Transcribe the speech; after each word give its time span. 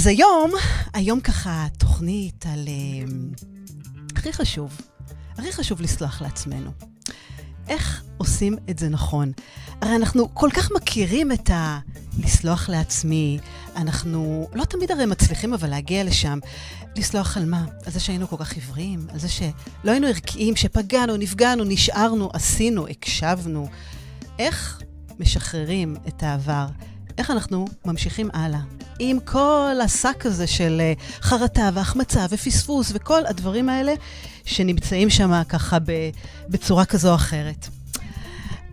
אז 0.00 0.06
היום, 0.06 0.50
היום 0.94 1.20
ככה 1.20 1.66
תוכנית 1.78 2.46
על... 2.46 2.68
uh, 2.68 3.44
הכי 4.16 4.32
חשוב, 4.32 4.80
הכי 5.38 5.52
חשוב 5.52 5.80
לסלוח 5.80 6.22
לעצמנו. 6.22 6.70
איך 7.68 8.02
עושים 8.16 8.56
את 8.70 8.78
זה 8.78 8.88
נכון? 8.88 9.32
הרי 9.80 9.96
אנחנו 9.96 10.34
כל 10.34 10.48
כך 10.54 10.70
מכירים 10.76 11.32
את 11.32 11.50
ה... 11.50 11.78
לסלוח 12.18 12.68
לעצמי, 12.68 13.38
אנחנו 13.76 14.48
לא 14.54 14.64
תמיד 14.64 14.90
הרי 14.90 15.06
מצליחים 15.06 15.54
אבל 15.54 15.70
להגיע 15.70 16.04
לשם. 16.04 16.38
לסלוח 16.96 17.36
על 17.36 17.44
מה? 17.44 17.64
על 17.86 17.92
זה 17.92 18.00
שהיינו 18.00 18.28
כל 18.28 18.36
כך 18.38 18.52
עיוורים? 18.52 19.06
על 19.12 19.18
זה 19.18 19.28
שלא 19.28 19.90
היינו 19.90 20.06
ערכיים, 20.06 20.56
שפגענו, 20.56 21.16
נפגענו, 21.16 21.64
נשארנו, 21.64 22.30
עשינו, 22.32 22.88
הקשבנו. 22.88 23.68
איך 24.38 24.82
משחררים 25.18 25.96
את 26.08 26.22
העבר? 26.22 26.66
איך 27.18 27.30
אנחנו 27.30 27.64
ממשיכים 27.84 28.30
הלאה? 28.32 28.79
עם 29.02 29.18
כל 29.24 29.76
השק 29.84 30.26
הזה 30.26 30.46
של 30.46 30.80
אה, 30.80 30.92
חרטה 31.20 31.70
והחמצה 31.74 32.26
ופספוס 32.30 32.92
וכל 32.94 33.26
הדברים 33.26 33.68
האלה 33.68 33.92
שנמצאים 34.44 35.10
שם 35.10 35.42
ככה 35.48 35.78
בצורה 36.48 36.84
כזו 36.84 37.10
או 37.10 37.14
אחרת. 37.14 37.68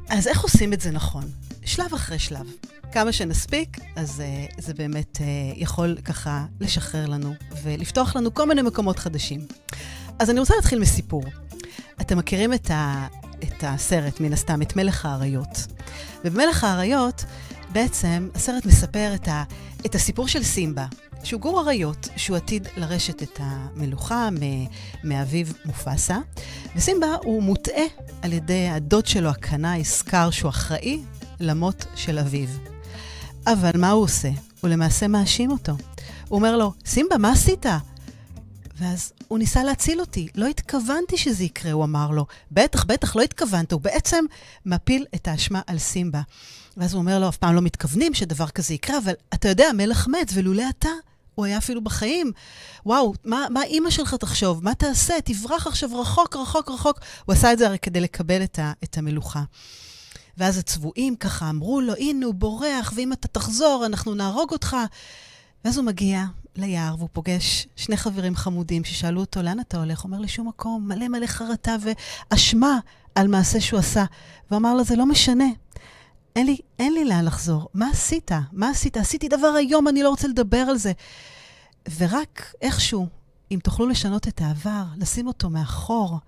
אז 0.09 0.27
איך 0.27 0.41
עושים 0.41 0.73
את 0.73 0.82
זה 0.82 0.91
נכון? 0.91 1.23
שלב 1.66 1.94
אחרי 1.94 2.20
שלב. 2.20 2.45
כמה 2.91 3.12
שנספיק, 3.12 3.77
אז 3.95 4.20
uh, 4.20 4.62
זה 4.62 4.73
באמת 4.73 5.18
uh, 5.18 5.21
יכול 5.55 5.98
ככה 6.05 6.46
לשחרר 6.59 7.05
לנו 7.05 7.34
ולפתוח 7.63 8.16
לנו 8.16 8.34
כל 8.34 8.48
מיני 8.48 8.62
מקומות 8.62 8.99
חדשים. 8.99 9.41
אז 10.20 10.30
אני 10.30 10.40
רוצה 10.40 10.55
להתחיל 10.55 10.80
מסיפור. 10.80 11.23
אתם 12.02 12.18
מכירים 12.18 12.54
את, 12.54 12.71
ה, 12.71 13.07
את 13.44 13.63
הסרט, 13.63 14.20
מן 14.20 14.34
הסתם, 14.34 14.62
את 14.62 14.76
מלך 14.76 15.05
האריות. 15.05 15.68
ובמלך 16.26 16.63
האריות, 16.63 17.26
בעצם 17.71 18.30
הסרט 18.35 18.66
מספר 18.66 19.12
את, 19.16 19.27
ה, 19.27 19.44
את 19.85 19.95
הסיפור 19.95 20.27
של 20.27 20.44
סימבה, 20.44 20.85
שהוא 21.23 21.41
גור 21.41 21.62
אריות, 21.62 22.09
שהוא 22.16 22.38
עתיד 22.38 22.67
לרשת 22.77 23.23
את 23.23 23.40
המלוכה 23.40 24.30
מאביו 25.04 25.48
מופסה, 25.65 26.18
וסימבה 26.76 27.15
הוא 27.24 27.43
מוטעה 27.43 27.84
על 28.21 28.34
ידי 28.34 28.68
הדוד 28.68 29.05
שלו, 29.05 29.29
הקנאי, 29.29 29.84
סקאר, 29.84 30.29
שהוא 30.29 30.49
אחראי 30.49 31.01
למות 31.40 31.85
של 31.96 32.20
אביו. 32.20 32.49
אבל 33.48 33.71
מה 33.76 33.91
הוא 33.91 34.04
עושה? 34.04 34.29
הוא 34.62 34.70
למעשה 34.70 35.07
מאשים 35.07 35.52
אותו. 35.52 35.74
הוא 36.27 36.37
אומר 36.37 36.57
לו, 36.57 36.74
סימבה, 36.85 37.18
מה 37.18 37.31
עשית? 37.31 37.65
ואז 38.79 39.13
הוא 39.27 39.40
ניסה 39.40 39.63
להציל 39.63 39.99
אותי. 39.99 40.27
לא 40.35 40.48
התכוונתי 40.48 41.18
שזה 41.18 41.43
יקרה, 41.43 41.71
הוא 41.71 41.84
אמר 41.84 42.12
לו. 42.12 42.26
בטח, 42.52 42.84
בטח, 42.84 43.15
לא 43.15 43.21
התכוונת. 43.21 43.71
הוא 43.71 43.81
בעצם 43.81 44.26
מפיל 44.65 45.05
את 45.15 45.27
האשמה 45.27 45.62
על 45.68 45.77
סימבה. 45.77 46.21
ואז 46.78 46.94
הוא 46.94 47.00
אומר 47.00 47.20
לו, 47.20 47.30
אף 47.30 47.38
פעם 47.38 47.56
לא 47.56 47.62
מתכוונים 47.62 48.14
שדבר 48.14 48.48
כזה 48.48 48.74
יקרה, 48.74 48.98
אבל 48.98 49.14
אתה 49.34 49.50
יודע, 49.50 49.68
המלך 49.68 50.08
מת, 50.08 50.32
ולולא 50.34 50.64
אתה, 50.70 50.90
הוא 51.36 51.46
היה 51.46 51.58
אפילו 51.58 51.84
בחיים. 51.84 52.32
וואו, 52.86 53.14
מה, 53.26 53.46
מה 53.50 53.64
אימא 53.64 53.90
שלך 53.90 54.14
תחשוב? 54.14 54.64
מה 54.64 54.76
תעשה? 54.76 55.14
תברח 55.24 55.68
עכשיו 55.68 56.02
רחוק, 56.02 56.36
רחוק, 56.36 56.72
רחוק. 56.72 57.00
הוא 57.26 57.34
עשה 57.34 57.54
את 57.54 57.58
זה 57.58 57.68
הרי 57.68 57.80
כדי 57.80 58.00
לקבל 58.00 58.44
את, 58.44 58.60
ה, 58.60 58.72
את 58.84 58.98
המלוכה. 58.98 59.44
ואז 60.38 60.58
הצבועים 60.58 61.16
ככה 61.16 61.50
אמרו 61.50 61.82
לו, 61.82 61.94
הנה 61.96 62.26
הוא 62.26 62.34
בורח, 62.34 62.94
ואם 62.96 63.14
אתה 63.14 63.28
תחזור, 63.28 63.84
אנחנו 63.86 64.16
נהרוג 64.16 64.52
אותך. 64.52 64.78
ואז 65.66 65.78
הוא 65.78 65.86
מגיע 65.86 66.24
ליער 66.56 66.96
והוא 66.98 67.09
פוגש 67.14 67.68
שני 67.75 67.98
חברים 67.98 68.36
חמודים 68.36 68.84
ששאלו 68.84 69.22
אותו, 69.22 69.42
לאן 69.42 69.59
אתה 69.59 69.78
הולך? 69.78 70.00
הוא 70.02 70.12
אומר, 70.12 70.20
לשום 70.20 70.48
מקום, 70.48 70.88
מלא 70.88 71.08
מלא 71.08 71.28
חרטה 71.28 71.75
ואשמה 72.31 72.80
על 73.16 73.28
מעשה 73.28 73.62
שהוא 73.62 73.80
עשה. 73.80 74.06
והוא 74.50 74.58
אמר 74.58 74.74
לו, 74.74 74.84
זה 74.84 74.96
לא 74.96 75.06
משנה. 75.06 75.46
אין 76.38 76.46
לי, 76.46 76.57
אין 76.80 76.94
לי 76.94 77.06
לאן 77.06 77.25
לחזור. 77.25 77.69
מה 77.74 77.90
עשית? 77.90 78.31
מה 78.52 78.69
עשית? 78.69 78.97
עשיתי 78.97 79.28
דבר 79.28 79.47
היום, 79.47 79.88
אני 79.88 80.03
לא 80.03 80.09
רוצה 80.09 80.28
לדבר 80.28 80.57
על 80.57 80.78
זה. 80.78 80.91
ורק 81.97 82.53
איכשהו, 82.62 83.07
אם 83.52 83.59
תוכלו 83.63 83.88
לשנות 83.88 84.28
את 84.28 84.41
העבר, 84.41 84.84
לשים 84.97 85.28
אותו 85.28 85.50
מאחור, 85.50 86.19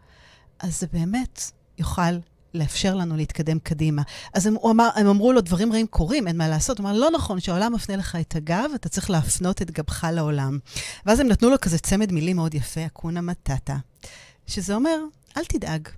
אז 0.59 0.80
זה 0.80 0.87
באמת 0.93 1.41
יוכל 1.77 2.11
לאפשר 2.53 2.95
לנו 2.95 3.17
להתקדם 3.17 3.59
קדימה. 3.59 4.02
אז 4.33 4.47
הם, 4.47 4.55
אמר, 4.65 4.89
הם 4.95 5.08
אמרו 5.08 5.33
לו, 5.33 5.42
דברים 5.42 5.73
רעים 5.73 5.87
קורים, 5.87 6.27
אין 6.27 6.37
מה 6.37 6.47
לעשות. 6.47 6.80
הוא 6.80 6.87
אמר, 6.87 6.97
לא 6.97 7.11
נכון, 7.11 7.39
שהעולם 7.39 7.73
מפנה 7.73 7.95
לך 7.95 8.15
את 8.15 8.36
הגב, 8.36 8.71
אתה 8.76 8.89
צריך 8.89 9.09
להפנות 9.09 9.61
את 9.61 9.71
גבך 9.71 10.08
לעולם. 10.14 10.59
ואז 11.05 11.20
הם 11.20 11.27
נתנו 11.27 11.49
לו 11.49 11.61
כזה 11.61 11.80
צמד 11.80 12.11
מילים 12.11 12.36
מאוד 12.36 12.53
יפה, 12.53 12.86
אקונה 12.86 13.21
מטאטה, 13.21 13.77
שזה 14.47 14.76
אומר, 14.76 14.97
אל 15.37 15.45
תדאג. 15.45 15.89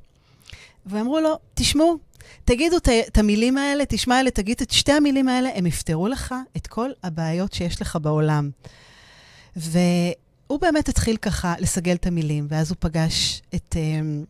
ואמרו 0.85 1.19
לו, 1.19 1.39
תשמעו, 1.53 1.97
תגידו 2.45 2.77
את 3.07 3.17
המילים 3.17 3.57
האלה, 3.57 3.83
תשמע 3.89 4.19
אלה, 4.19 4.31
תגיד 4.31 4.61
את 4.61 4.71
שתי 4.71 4.91
המילים 4.91 5.27
האלה, 5.27 5.49
הם 5.55 5.65
יפתרו 5.65 6.07
לך 6.07 6.35
את 6.57 6.67
כל 6.67 6.89
הבעיות 7.03 7.53
שיש 7.53 7.81
לך 7.81 7.97
בעולם. 8.01 8.49
והוא 9.55 10.59
באמת 10.61 10.89
התחיל 10.89 11.17
ככה 11.17 11.53
לסגל 11.59 11.95
את 11.95 12.07
המילים, 12.07 12.47
ואז 12.49 12.69
הוא 12.69 12.77
פגש 12.79 13.41
את... 13.55 13.75
אמ, 13.75 14.23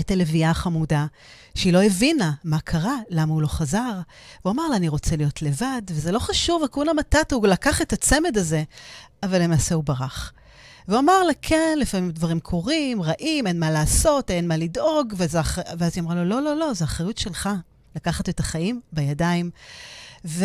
את 0.00 0.10
הלוויה 0.10 0.50
החמודה, 0.50 1.06
שהיא 1.54 1.72
לא 1.72 1.82
הבינה 1.82 2.32
מה 2.44 2.60
קרה, 2.60 2.96
למה 3.10 3.32
הוא 3.32 3.42
לא 3.42 3.46
חזר. 3.46 4.00
הוא 4.42 4.52
אמר 4.52 4.68
לה, 4.68 4.76
אני 4.76 4.88
רוצה 4.88 5.16
להיות 5.16 5.42
לבד, 5.42 5.82
וזה 5.90 6.12
לא 6.12 6.18
חשוב, 6.18 6.64
הכונה 6.64 6.92
מטאטו, 6.92 7.36
הוא 7.36 7.46
לקח 7.46 7.82
את 7.82 7.92
הצמד 7.92 8.36
הזה, 8.38 8.62
אבל 9.22 9.42
למעשה 9.42 9.74
הוא 9.74 9.84
ברח. 9.84 10.32
והוא 10.88 10.98
אמר 10.98 11.22
לה, 11.22 11.32
כן, 11.42 11.78
לפעמים 11.80 12.10
דברים 12.10 12.40
קורים, 12.40 13.02
רעים, 13.02 13.46
אין 13.46 13.60
מה 13.60 13.70
לעשות, 13.70 14.30
אין 14.30 14.48
מה 14.48 14.56
לדאוג, 14.56 15.14
וזה, 15.16 15.40
ואז 15.78 15.92
היא 15.96 16.04
אמרה 16.04 16.14
לו, 16.14 16.24
לא, 16.24 16.42
לא, 16.42 16.56
לא, 16.56 16.74
זו 16.74 16.84
אחריות 16.84 17.18
שלך, 17.18 17.48
לקחת 17.96 18.28
את 18.28 18.40
החיים 18.40 18.80
בידיים 18.92 19.50
ו- 20.24 20.44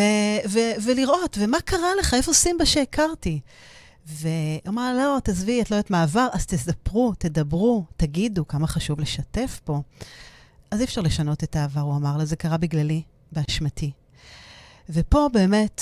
ו- 0.50 0.84
ולראות, 0.84 1.38
ומה 1.42 1.62
קרה 1.62 1.96
לך, 2.00 2.14
איפה 2.14 2.34
סימבה 2.34 2.66
שהכרתי? 2.66 3.40
והיא 4.06 4.60
אמרה, 4.68 4.94
לא, 4.94 5.18
תעזבי, 5.24 5.62
את 5.62 5.72
לא 5.72 5.76
יודעת 5.76 5.92
מה 5.92 6.04
עבר, 6.04 6.28
אז 6.34 6.46
תספרו, 6.46 7.14
תדברו, 7.18 7.86
תגידו 7.98 8.48
כמה 8.48 8.68
חשוב 8.68 9.00
לשתף 9.00 9.60
פה. 9.64 9.82
אז 10.72 10.80
אי 10.80 10.86
אפשר 10.86 11.02
לשנות 11.02 11.44
את 11.44 11.56
העבר, 11.56 11.82
הוא 11.82 11.96
אמר 11.96 12.18
לה, 12.18 12.26
זה 12.26 12.36
קרה 12.36 12.58
בגללי, 12.58 13.02
באשמתי. 13.32 13.92
ופה 14.90 15.30
באמת 15.34 15.82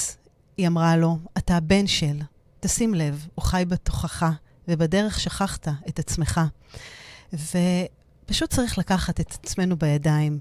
היא 0.58 0.68
אמרה 0.68 0.98
לו, 0.98 1.18
אתה 1.38 1.58
הבן 1.58 1.88
של, 1.88 2.20
תשים 2.60 2.94
לב, 2.94 3.28
הוא 3.36 3.46
חי 3.46 3.64
בתוכך, 3.68 4.32
ובדרך 4.68 5.20
שכחת 5.20 5.68
את 5.90 6.00
עצמך. 6.00 6.42
ופשוט 7.34 8.50
צריך 8.50 8.78
לקחת 8.78 9.20
את 9.20 9.32
עצמנו 9.32 9.78
בידיים, 9.78 10.40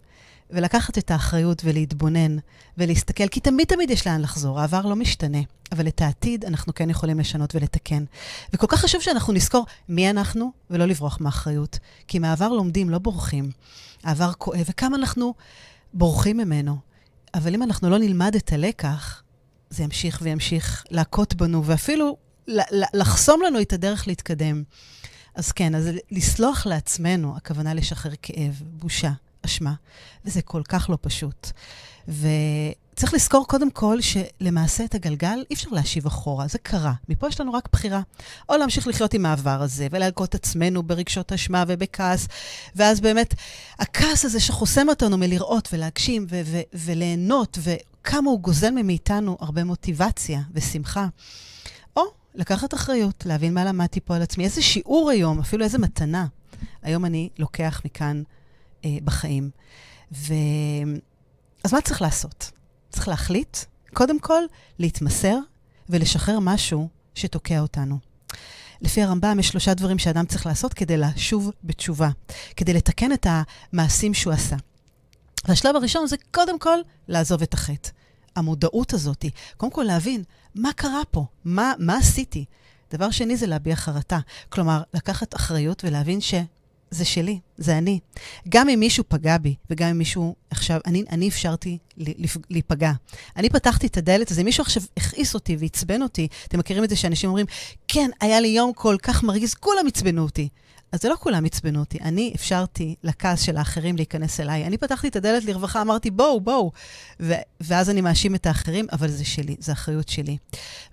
ולקחת 0.50 0.98
את 0.98 1.10
האחריות 1.10 1.62
ולהתבונן 1.64 2.36
ולהסתכל, 2.78 3.28
כי 3.28 3.40
תמיד 3.40 3.68
תמיד 3.68 3.90
יש 3.90 4.06
לאן 4.06 4.20
לחזור, 4.20 4.60
העבר 4.60 4.86
לא 4.86 4.96
משתנה, 4.96 5.38
אבל 5.72 5.88
את 5.88 6.02
העתיד 6.02 6.44
אנחנו 6.44 6.74
כן 6.74 6.90
יכולים 6.90 7.18
לשנות 7.18 7.54
ולתקן. 7.54 8.04
וכל 8.52 8.66
כך 8.66 8.80
חשוב 8.80 9.00
שאנחנו 9.00 9.32
נזכור 9.32 9.66
מי 9.88 10.10
אנחנו 10.10 10.52
ולא 10.70 10.86
לברוח 10.86 11.20
מאחריות, 11.20 11.78
כי 12.08 12.18
מהעבר 12.18 12.48
לומדים, 12.48 12.90
לא 12.90 12.98
בורחים. 12.98 13.50
העבר 14.04 14.32
כואב, 14.32 14.64
וכמה 14.70 14.96
אנחנו 14.96 15.34
בורחים 15.94 16.36
ממנו. 16.36 16.76
אבל 17.34 17.54
אם 17.54 17.62
אנחנו 17.62 17.90
לא 17.90 17.98
נלמד 17.98 18.34
את 18.36 18.52
הלקח, 18.52 19.22
זה 19.70 19.82
ימשיך 19.82 20.18
וימשיך 20.22 20.84
להכות 20.90 21.34
בנו, 21.34 21.64
ואפילו 21.64 22.16
לחסום 22.94 23.42
לנו 23.42 23.60
את 23.60 23.72
הדרך 23.72 24.08
להתקדם. 24.08 24.62
אז 25.34 25.52
כן, 25.52 25.74
אז 25.74 25.88
לסלוח 26.10 26.66
לעצמנו, 26.66 27.36
הכוונה 27.36 27.74
לשחרר 27.74 28.12
כאב, 28.22 28.62
בושה, 28.62 29.10
אשמה, 29.42 29.74
וזה 30.24 30.42
כל 30.42 30.62
כך 30.68 30.90
לא 30.90 30.98
פשוט. 31.00 31.50
וצריך 32.08 33.14
לזכור 33.14 33.46
קודם 33.48 33.70
כל 33.70 33.98
שלמעשה 34.00 34.84
את 34.84 34.94
הגלגל 34.94 35.44
אי 35.50 35.54
אפשר 35.54 35.68
להשיב 35.72 36.06
אחורה, 36.06 36.46
זה 36.48 36.58
קרה. 36.58 36.92
מפה 37.08 37.28
יש 37.28 37.40
לנו 37.40 37.52
רק 37.52 37.68
בחירה. 37.72 38.00
או 38.48 38.56
להמשיך 38.56 38.86
לחיות 38.86 39.14
עם 39.14 39.26
העבר 39.26 39.62
הזה, 39.62 39.86
ולהלקות 39.90 40.34
עצמנו 40.34 40.82
ברגשות 40.82 41.32
אשמה 41.32 41.64
ובכעס, 41.68 42.28
ואז 42.76 43.00
באמת, 43.00 43.34
הכעס 43.78 44.24
הזה 44.24 44.40
שחוסם 44.40 44.88
אותנו 44.88 45.18
מלראות 45.18 45.68
ולהגשים 45.72 46.26
ו- 46.30 46.40
ו- 46.44 46.60
וליהנות, 46.74 47.58
וכמה 47.62 48.30
הוא 48.30 48.40
גוזל 48.40 48.70
מאיתנו 48.70 49.36
הרבה 49.40 49.64
מוטיבציה 49.64 50.40
ושמחה. 50.54 51.06
לקחת 52.36 52.74
אחריות, 52.74 53.26
להבין 53.26 53.54
מה 53.54 53.64
למדתי 53.64 54.00
פה 54.00 54.16
על 54.16 54.22
עצמי, 54.22 54.44
איזה 54.44 54.62
שיעור 54.62 55.10
היום, 55.10 55.38
אפילו 55.38 55.64
איזה 55.64 55.78
מתנה. 55.78 56.26
היום 56.82 57.04
אני 57.04 57.28
לוקח 57.38 57.82
מכאן 57.84 58.22
אה, 58.84 58.90
בחיים. 59.04 59.50
ו... 60.12 60.34
אז 61.64 61.72
מה 61.72 61.80
צריך 61.80 62.02
לעשות? 62.02 62.50
צריך 62.90 63.08
להחליט, 63.08 63.56
קודם 63.94 64.20
כל, 64.20 64.42
להתמסר 64.78 65.38
ולשחרר 65.88 66.38
משהו 66.40 66.88
שתוקע 67.14 67.60
אותנו. 67.60 67.98
לפי 68.80 69.02
הרמב"ם 69.02 69.38
יש 69.40 69.48
שלושה 69.48 69.74
דברים 69.74 69.98
שאדם 69.98 70.26
צריך 70.26 70.46
לעשות 70.46 70.74
כדי 70.74 70.96
לשוב 70.96 71.50
בתשובה, 71.64 72.10
כדי 72.56 72.72
לתקן 72.72 73.12
את 73.12 73.26
המעשים 73.30 74.14
שהוא 74.14 74.32
עשה. 74.32 74.56
והשלב 75.48 75.76
הראשון 75.76 76.06
זה 76.06 76.16
קודם 76.30 76.58
כל 76.58 76.78
לעזוב 77.08 77.42
את 77.42 77.54
החטא. 77.54 77.90
המודעות 78.36 78.92
הזאת, 78.92 79.24
קודם 79.56 79.72
כל 79.72 79.82
להבין 79.82 80.22
מה 80.54 80.72
קרה 80.72 81.02
פה, 81.10 81.24
מה, 81.44 81.72
מה 81.78 81.96
עשיתי. 81.96 82.44
דבר 82.90 83.10
שני 83.10 83.36
זה 83.36 83.46
להביע 83.46 83.76
חרטה. 83.76 84.18
כלומר, 84.48 84.82
לקחת 84.94 85.34
אחריות 85.34 85.84
ולהבין 85.84 86.20
ש... 86.20 86.34
זה 86.90 87.04
שלי, 87.04 87.38
זה 87.56 87.78
אני. 87.78 88.00
גם 88.48 88.68
אם 88.68 88.80
מישהו 88.80 89.04
פגע 89.08 89.38
בי, 89.38 89.54
וגם 89.70 89.88
אם 89.88 89.98
מישהו 89.98 90.34
עכשיו, 90.50 90.80
אני, 90.86 91.04
אני 91.10 91.28
אפשרתי 91.28 91.78
להיפגע. 92.50 92.92
אני 93.36 93.50
פתחתי 93.50 93.86
את 93.86 93.96
הדלת 93.96 94.30
הזה, 94.30 94.44
מישהו 94.44 94.62
עכשיו 94.62 94.82
הכעיס 94.96 95.34
אותי 95.34 95.56
ועצבן 95.60 96.02
אותי. 96.02 96.28
אתם 96.48 96.58
מכירים 96.58 96.84
את 96.84 96.88
זה 96.88 96.96
שאנשים 96.96 97.28
אומרים, 97.28 97.46
כן, 97.88 98.10
היה 98.20 98.40
לי 98.40 98.48
יום 98.48 98.72
כל 98.72 98.96
כך 99.02 99.22
מרגיז, 99.22 99.54
כולם 99.54 99.86
עצבנו 99.86 100.22
אותי. 100.22 100.48
אז 100.92 101.02
זה 101.02 101.08
לא 101.08 101.16
כולם 101.20 101.44
עצבנו 101.44 101.80
אותי, 101.80 101.98
אני 102.00 102.32
אפשרתי 102.36 102.94
לכעס 103.04 103.40
של 103.40 103.56
האחרים 103.56 103.96
להיכנס 103.96 104.40
אליי. 104.40 104.66
אני 104.66 104.78
פתחתי 104.78 105.08
את 105.08 105.16
הדלת 105.16 105.44
לרווחה, 105.44 105.82
אמרתי, 105.82 106.10
בואו, 106.10 106.40
בואו. 106.40 106.72
ו- 107.20 107.34
ואז 107.60 107.90
אני 107.90 108.00
מאשים 108.00 108.34
את 108.34 108.46
האחרים, 108.46 108.86
אבל 108.92 109.08
זה 109.08 109.24
שלי, 109.24 109.56
זה 109.58 109.72
אחריות 109.72 110.08
שלי. 110.08 110.36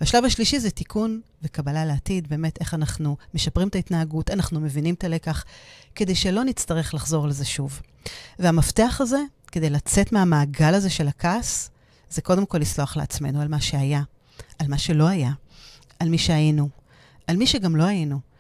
והשלב 0.02 0.26
השלישי 0.26 0.60
זה 0.60 0.72
תיקון 0.72 1.22
וקבלה 1.44 1.86
לעתיד, 1.86 2.30
באמת 2.30 2.58
איך 2.60 2.74
אנחנו 2.74 3.18
משפרים 3.34 3.68
את 3.68 3.76
ההתנהגות, 3.76 4.32
אנחנו 4.32 4.60
מבינים 4.60 4.96
את 4.96 5.04
הלקח, 5.04 5.44
כדי 5.96 6.16
שלא 6.16 6.44
נצטרך 6.44 6.94
לחזור 6.94 7.28
לזה 7.28 7.46
שוב. 7.46 7.82
והמפתח 8.40 8.98
הזה, 9.02 9.20
כדי 9.52 9.70
לצאת 9.70 10.12
מהמעגל 10.12 10.74
הזה 10.74 10.90
של 10.90 11.08
הכעס, 11.08 11.70
זה 12.10 12.22
קודם 12.22 12.46
כל 12.46 12.58
לסלוח 12.58 12.98
לעצמנו 12.98 13.42
על 13.42 13.48
מה 13.48 13.62
שהיה, 13.62 14.02
על 14.60 14.68
מה 14.68 14.78
שלא 14.78 15.08
היה, 15.08 15.32
על 16.00 16.10
מי 16.10 16.18
שהיינו, 16.18 16.70
על 17.28 17.38
מי 17.38 17.48
שגם 17.48 17.76
לא 17.76 17.84
היינו. 17.84 18.33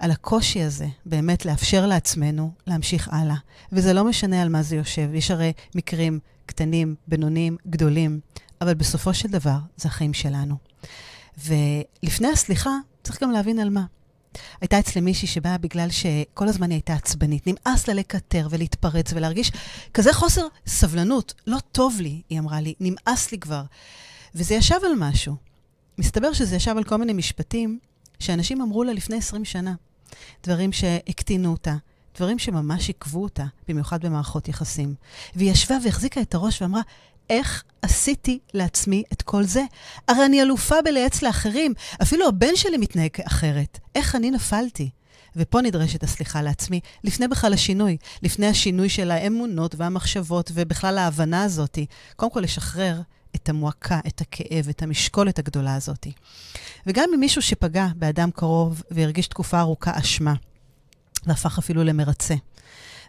על 0.00 0.10
הקושי 0.10 0.62
הזה, 0.62 0.86
באמת 1.06 1.44
לאפשר 1.44 1.86
לעצמנו 1.86 2.50
להמשיך 2.66 3.08
הלאה. 3.12 3.36
וזה 3.72 3.92
לא 3.92 4.04
משנה 4.04 4.42
על 4.42 4.48
מה 4.48 4.62
זה 4.62 4.76
יושב. 4.76 5.10
יש 5.14 5.30
הרי 5.30 5.52
מקרים 5.74 6.18
קטנים, 6.46 6.94
בינוניים, 7.08 7.56
גדולים, 7.66 8.20
אבל 8.60 8.74
בסופו 8.74 9.14
של 9.14 9.28
דבר 9.28 9.58
זה 9.76 9.88
החיים 9.88 10.14
שלנו. 10.14 10.56
ולפני 11.38 12.28
הסליחה, 12.28 12.70
צריך 13.02 13.22
גם 13.22 13.30
להבין 13.30 13.58
על 13.58 13.70
מה. 13.70 13.84
הייתה 14.60 14.78
אצלי 14.78 15.00
מישהי 15.00 15.28
שבאה 15.28 15.58
בגלל 15.58 15.88
שכל 15.90 16.48
הזמן 16.48 16.70
היא 16.70 16.76
הייתה 16.76 16.94
עצבנית. 16.94 17.46
נמאס 17.46 17.88
לה 17.88 17.94
לקטר 17.94 18.46
ולהתפרץ 18.50 19.12
ולהרגיש 19.12 19.52
כזה 19.94 20.12
חוסר 20.12 20.46
סבלנות. 20.66 21.34
לא 21.46 21.58
טוב 21.72 22.00
לי, 22.00 22.22
היא 22.28 22.38
אמרה 22.38 22.60
לי, 22.60 22.74
נמאס 22.80 23.32
לי 23.32 23.38
כבר. 23.38 23.62
וזה 24.34 24.54
ישב 24.54 24.78
על 24.84 24.92
משהו. 24.98 25.36
מסתבר 25.98 26.32
שזה 26.32 26.56
ישב 26.56 26.74
על 26.76 26.84
כל 26.84 26.96
מיני 26.96 27.12
משפטים 27.12 27.78
שאנשים 28.18 28.60
אמרו 28.60 28.84
לה 28.84 28.92
לפני 28.92 29.16
20 29.16 29.44
שנה. 29.44 29.74
דברים 30.42 30.72
שהקטינו 30.72 31.52
אותה, 31.52 31.74
דברים 32.16 32.38
שממש 32.38 32.88
עיכבו 32.88 33.22
אותה, 33.22 33.44
במיוחד 33.68 34.04
במערכות 34.04 34.48
יחסים. 34.48 34.94
והיא 35.34 35.50
ישבה 35.52 35.76
והחזיקה 35.84 36.20
את 36.20 36.34
הראש 36.34 36.62
ואמרה, 36.62 36.82
איך 37.30 37.64
עשיתי 37.82 38.38
לעצמי 38.54 39.02
את 39.12 39.22
כל 39.22 39.44
זה? 39.44 39.62
הרי 40.08 40.26
אני 40.26 40.42
אלופה 40.42 40.74
בלייעץ 40.84 41.22
לאחרים, 41.22 41.74
אפילו 42.02 42.28
הבן 42.28 42.56
שלי 42.56 42.76
מתנהג 42.76 43.10
אחרת. 43.26 43.78
איך 43.94 44.14
אני 44.14 44.30
נפלתי? 44.30 44.90
ופה 45.36 45.60
נדרשת 45.60 46.02
הסליחה 46.02 46.42
לעצמי, 46.42 46.80
לפני 47.04 47.28
בכלל 47.28 47.52
השינוי, 47.52 47.96
לפני 48.22 48.46
השינוי 48.46 48.88
של 48.88 49.10
האמונות 49.10 49.74
והמחשבות 49.74 50.50
ובכלל 50.54 50.98
ההבנה 50.98 51.42
הזאת. 51.42 51.78
קודם 52.16 52.32
כל 52.32 52.40
לשחרר 52.40 53.00
את 53.36 53.48
המועקה, 53.48 54.00
את 54.06 54.20
הכאב, 54.20 54.68
את 54.70 54.82
המשקולת 54.82 55.38
הגדולה 55.38 55.74
הזאת. 55.74 56.06
וגם 56.86 57.10
אם 57.14 57.20
מישהו 57.20 57.42
שפגע 57.42 57.86
באדם 57.96 58.30
קרוב 58.30 58.82
והרגיש 58.90 59.26
תקופה 59.26 59.60
ארוכה 59.60 59.98
אשמה, 59.98 60.34
והפך 61.26 61.58
אפילו 61.58 61.84
למרצה. 61.84 62.34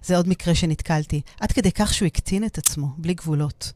זה 0.03 0.17
עוד 0.17 0.27
מקרה 0.29 0.55
שנתקלתי, 0.55 1.21
עד 1.39 1.51
כדי 1.51 1.71
כך 1.71 1.93
שהוא 1.93 2.07
הקטין 2.07 2.45
את 2.45 2.57
עצמו, 2.57 2.87
בלי 2.97 3.13
גבולות. 3.13 3.71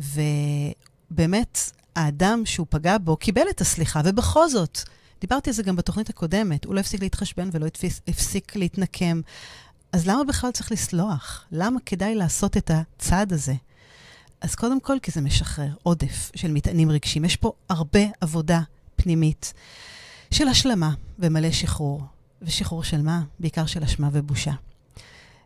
ובאמת, 0.00 1.58
האדם 1.96 2.42
שהוא 2.44 2.66
פגע 2.70 2.98
בו 2.98 3.16
קיבל 3.16 3.44
את 3.50 3.60
הסליחה, 3.60 4.00
ובכל 4.04 4.48
זאת, 4.48 4.78
דיברתי 5.20 5.50
על 5.50 5.54
זה 5.54 5.62
גם 5.62 5.76
בתוכנית 5.76 6.10
הקודמת, 6.10 6.64
הוא 6.64 6.74
לא 6.74 6.80
הפסיק 6.80 7.02
להתחשבן 7.02 7.48
ולא 7.52 7.66
הפסיק 8.08 8.56
להתנקם. 8.56 9.20
אז 9.92 10.06
למה 10.06 10.24
בכלל 10.24 10.50
צריך 10.50 10.72
לסלוח? 10.72 11.44
למה 11.52 11.80
כדאי 11.86 12.14
לעשות 12.14 12.56
את 12.56 12.70
הצעד 12.70 13.32
הזה? 13.32 13.54
אז 14.42 14.54
קודם 14.54 14.80
כל, 14.80 14.96
כי 15.02 15.10
זה 15.10 15.20
משחרר 15.20 15.68
עודף 15.82 16.30
של 16.34 16.50
מטענים 16.50 16.90
רגשיים. 16.90 17.24
יש 17.24 17.36
פה 17.36 17.52
הרבה 17.68 18.00
עבודה 18.20 18.60
פנימית 18.96 19.52
של 20.30 20.48
השלמה 20.48 20.94
ומלא 21.18 21.50
שחרור. 21.50 22.02
ושחרור 22.42 22.84
של 22.84 23.02
מה? 23.02 23.22
בעיקר 23.40 23.66
של 23.66 23.82
אשמה 23.82 24.08
ובושה. 24.12 24.52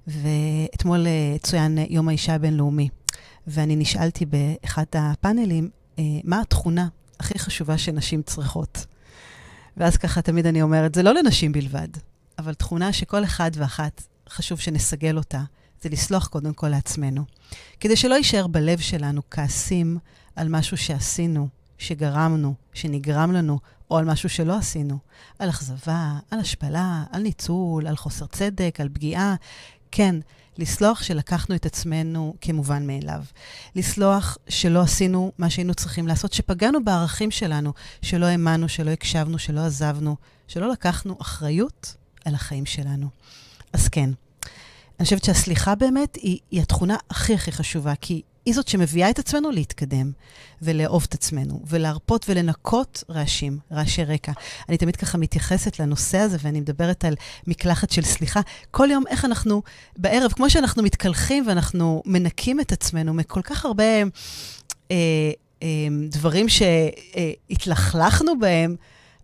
ואתמול 0.06 1.06
אה, 1.06 1.36
צוין 1.42 1.78
יום 1.90 2.08
האישה 2.08 2.34
הבינלאומי, 2.34 2.88
ואני 3.46 3.76
נשאלתי 3.76 4.26
באחד 4.26 4.84
הפאנלים, 4.92 5.70
אה, 5.98 6.04
מה 6.24 6.40
התכונה 6.40 6.88
הכי 7.20 7.38
חשובה 7.38 7.78
שנשים 7.78 8.22
צריכות? 8.22 8.86
ואז 9.76 9.96
ככה 9.96 10.22
תמיד 10.22 10.46
אני 10.46 10.62
אומרת, 10.62 10.94
זה 10.94 11.02
לא 11.02 11.14
לנשים 11.14 11.52
בלבד, 11.52 11.88
אבל 12.38 12.54
תכונה 12.54 12.92
שכל 12.92 13.24
אחד 13.24 13.50
ואחת 13.54 14.02
חשוב 14.28 14.60
שנסגל 14.60 15.16
אותה, 15.16 15.42
זה 15.82 15.88
לסלוח 15.88 16.26
קודם 16.26 16.52
כל 16.52 16.68
לעצמנו. 16.68 17.24
כדי 17.80 17.96
שלא 17.96 18.14
יישאר 18.14 18.46
בלב 18.46 18.78
שלנו 18.78 19.22
כעסים 19.30 19.98
על 20.36 20.48
משהו 20.48 20.76
שעשינו, 20.76 21.48
שגרמנו, 21.78 22.54
שנגרם 22.74 23.32
לנו, 23.32 23.58
או 23.90 23.98
על 23.98 24.04
משהו 24.04 24.28
שלא 24.28 24.56
עשינו. 24.56 24.98
על 25.38 25.50
אכזבה, 25.50 26.12
על 26.30 26.40
השפלה, 26.40 27.04
על 27.12 27.22
ניצול, 27.22 27.86
על 27.86 27.96
חוסר 27.96 28.26
צדק, 28.26 28.76
על 28.80 28.88
פגיעה. 28.88 29.34
כן, 29.90 30.16
לסלוח 30.58 31.02
שלקחנו 31.02 31.54
את 31.54 31.66
עצמנו 31.66 32.34
כמובן 32.40 32.86
מאליו. 32.86 33.24
לסלוח 33.74 34.38
שלא 34.48 34.80
עשינו 34.80 35.32
מה 35.38 35.50
שהיינו 35.50 35.74
צריכים 35.74 36.08
לעשות, 36.08 36.32
שפגענו 36.32 36.84
בערכים 36.84 37.30
שלנו, 37.30 37.72
שלא 38.02 38.26
האמנו, 38.26 38.68
שלא 38.68 38.90
הקשבנו, 38.90 39.38
שלא 39.38 39.60
עזבנו, 39.60 40.16
שלא 40.48 40.72
לקחנו 40.72 41.16
אחריות 41.20 41.94
על 42.24 42.34
החיים 42.34 42.66
שלנו. 42.66 43.08
אז 43.72 43.88
כן, 43.88 44.10
אני 45.00 45.04
חושבת 45.04 45.24
שהסליחה 45.24 45.74
באמת 45.74 46.16
היא, 46.16 46.38
היא 46.50 46.60
התכונה 46.60 46.96
הכי 47.10 47.34
הכי 47.34 47.52
חשובה, 47.52 47.94
כי 48.00 48.22
היא 48.46 48.54
זאת 48.54 48.68
שמביאה 48.68 49.10
את 49.10 49.18
עצמנו 49.18 49.50
להתקדם 49.50 50.12
ולאהוב 50.62 51.04
את 51.08 51.14
עצמנו, 51.14 51.60
ולהרפות 51.66 52.26
ולנקות 52.28 53.04
רעשים, 53.10 53.58
רעשי 53.72 54.04
רקע. 54.04 54.32
אני 54.68 54.78
תמיד 54.78 54.96
ככה 54.96 55.18
מתייחסת 55.18 55.80
לנושא 55.80 56.18
הזה, 56.18 56.36
ואני 56.42 56.60
מדברת 56.60 57.04
על 57.04 57.14
מקלחת 57.46 57.90
של 57.90 58.02
סליחה. 58.02 58.40
כל 58.70 58.88
יום 58.90 59.04
איך 59.08 59.24
אנחנו, 59.24 59.62
בערב, 59.96 60.32
כמו 60.32 60.50
שאנחנו 60.50 60.82
מתקלחים 60.82 61.44
ואנחנו 61.48 62.02
מנקים 62.06 62.60
את 62.60 62.72
עצמנו 62.72 63.14
מכל 63.14 63.42
כך 63.42 63.64
הרבה 63.64 63.84
אה, 64.90 64.96
אה, 65.62 65.68
דברים 66.08 66.46
שהתלכלכנו 66.48 68.38
בהם, 68.38 68.76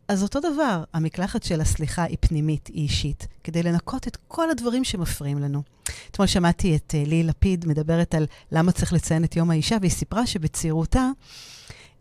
אז 0.08 0.22
אותו 0.22 0.40
דבר, 0.40 0.84
המקלחת 0.92 1.42
של 1.42 1.60
הסליחה 1.60 2.02
היא 2.02 2.16
פנימית, 2.20 2.66
היא 2.66 2.82
אישית, 2.82 3.26
כדי 3.44 3.62
לנקות 3.62 4.08
את 4.08 4.16
כל 4.28 4.50
הדברים 4.50 4.84
שמפריעים 4.84 5.38
לנו. 5.38 5.62
אתמול 6.10 6.28
שמעתי 6.28 6.76
את 6.76 6.94
uh, 6.94 7.08
ליהי 7.08 7.22
לפיד 7.22 7.66
מדברת 7.66 8.14
על 8.14 8.26
למה 8.52 8.72
צריך 8.72 8.92
לציין 8.92 9.24
את 9.24 9.36
יום 9.36 9.50
האישה, 9.50 9.76
והיא 9.80 9.90
סיפרה 9.90 10.26
שבצעירותה, 10.26 11.08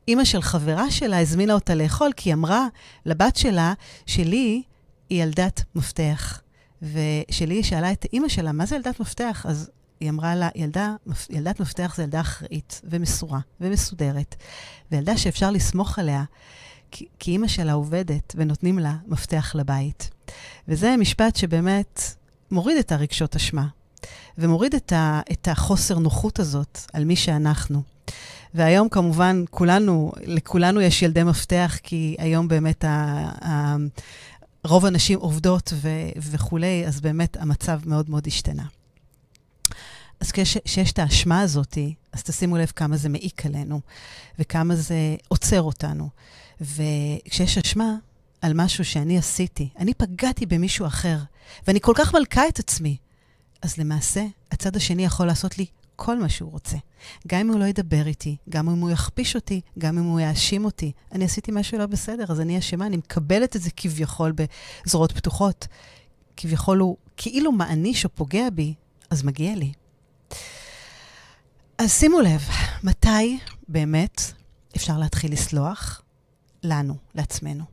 אימא 0.07 0.23
של 0.23 0.41
חברה 0.41 0.91
שלה 0.91 1.19
הזמינה 1.19 1.53
אותה 1.53 1.75
לאכול, 1.75 2.11
כי 2.15 2.29
היא 2.29 2.33
אמרה 2.33 2.67
לבת 3.05 3.35
שלה 3.35 3.73
שלי 4.05 4.63
היא 5.09 5.23
ילדת 5.23 5.63
מפתח. 5.75 6.41
ושלי 6.81 7.63
שאלה 7.63 7.91
את 7.91 8.05
אימא 8.13 8.27
שלה, 8.27 8.51
מה 8.51 8.65
זה 8.65 8.75
ילדת 8.75 8.99
מפתח? 8.99 9.45
אז 9.49 9.69
היא 9.99 10.09
אמרה 10.09 10.35
לה, 10.35 10.49
ילדה, 10.55 10.95
ילדת 11.29 11.59
מפתח 11.59 11.93
זה 11.95 12.03
ילדה 12.03 12.21
אחראית 12.21 12.81
ומסורה 12.83 13.39
ומסודרת, 13.61 14.35
וילדה 14.91 15.17
שאפשר 15.17 15.51
לסמוך 15.51 15.99
עליה. 15.99 16.23
כי, 16.91 17.05
כי 17.19 17.31
אימא 17.31 17.47
שלה 17.47 17.73
עובדת 17.73 18.33
ונותנים 18.37 18.79
לה 18.79 18.95
מפתח 19.07 19.51
לבית. 19.55 20.09
וזה 20.67 20.95
משפט 20.97 21.35
שבאמת 21.35 22.01
מוריד 22.51 22.77
את 22.77 22.91
הרגשות 22.91 23.35
אשמה, 23.35 23.67
ומוריד 24.37 24.75
את, 24.75 24.91
ה, 24.91 25.21
את 25.31 25.47
החוסר 25.47 25.99
נוחות 25.99 26.39
הזאת 26.39 26.79
על 26.93 27.05
מי 27.05 27.15
שאנחנו. 27.15 27.81
והיום 28.53 28.89
כמובן 28.89 29.43
כולנו, 29.49 30.11
לכולנו 30.21 30.81
יש 30.81 31.01
ילדי 31.01 31.23
מפתח, 31.23 31.77
כי 31.83 32.15
היום 32.19 32.47
באמת 32.47 32.83
ה, 32.83 32.89
ה, 33.45 33.75
רוב 34.63 34.85
הנשים 34.85 35.19
עובדות 35.19 35.73
ו, 35.75 35.89
וכולי, 36.17 36.87
אז 36.87 37.01
באמת 37.01 37.37
המצב 37.37 37.79
מאוד 37.85 38.09
מאוד 38.09 38.27
השתנה. 38.27 38.65
אז 40.19 40.31
כשיש 40.31 40.91
את 40.91 40.99
האשמה 40.99 41.41
הזאת, 41.41 41.77
אז 42.13 42.23
תשימו 42.23 42.57
לב 42.57 42.71
כמה 42.75 42.97
זה 42.97 43.09
מעיק 43.09 43.45
עלינו, 43.45 43.81
וכמה 44.39 44.75
זה 44.75 45.15
עוצר 45.27 45.61
אותנו. 45.61 46.09
וכשיש 46.61 47.57
אשמה 47.57 47.95
על 48.41 48.53
משהו 48.53 48.85
שאני 48.85 49.17
עשיתי, 49.17 49.69
אני 49.79 49.93
פגעתי 49.93 50.45
במישהו 50.45 50.85
אחר, 50.85 51.17
ואני 51.67 51.79
כל 51.81 51.93
כך 51.95 52.15
מלכה 52.15 52.47
את 52.47 52.59
עצמי, 52.59 52.97
אז 53.61 53.77
למעשה, 53.77 54.25
הצד 54.51 54.75
השני 54.75 55.05
יכול 55.05 55.27
לעשות 55.27 55.57
לי 55.57 55.65
כל 55.95 56.19
מה 56.19 56.29
שהוא 56.29 56.51
רוצה. 56.51 56.77
גם 57.27 57.39
אם 57.39 57.49
הוא 57.49 57.59
לא 57.59 57.65
ידבר 57.65 58.07
איתי, 58.07 58.37
גם 58.49 58.69
אם 58.69 58.79
הוא 58.79 58.91
יכפיש 58.91 59.35
אותי, 59.35 59.61
גם 59.79 59.97
אם 59.97 60.03
הוא 60.03 60.19
יאשים 60.19 60.65
אותי. 60.65 60.91
אני 61.11 61.25
עשיתי 61.25 61.51
משהו 61.51 61.77
לא 61.77 61.85
בסדר, 61.85 62.25
אז 62.29 62.41
אני 62.41 62.59
אשמה, 62.59 62.85
אני 62.85 62.97
מקבלת 62.97 63.55
את 63.55 63.61
זה 63.61 63.69
כביכול 63.75 64.33
בזרועות 64.85 65.11
פתוחות. 65.11 65.67
כביכול 66.37 66.79
הוא 66.79 66.97
כאילו 67.17 67.51
מעניש 67.51 68.05
או 68.05 68.15
פוגע 68.15 68.49
בי, 68.49 68.73
אז 69.09 69.23
מגיע 69.23 69.55
לי. 69.55 69.71
אז 71.77 71.91
שימו 71.91 72.21
לב, 72.21 72.41
מתי 72.83 73.39
באמת 73.67 74.21
אפשר 74.75 74.97
להתחיל 74.97 75.33
לסלוח 75.33 76.01
לנו, 76.63 76.95
לעצמנו? 77.15 77.63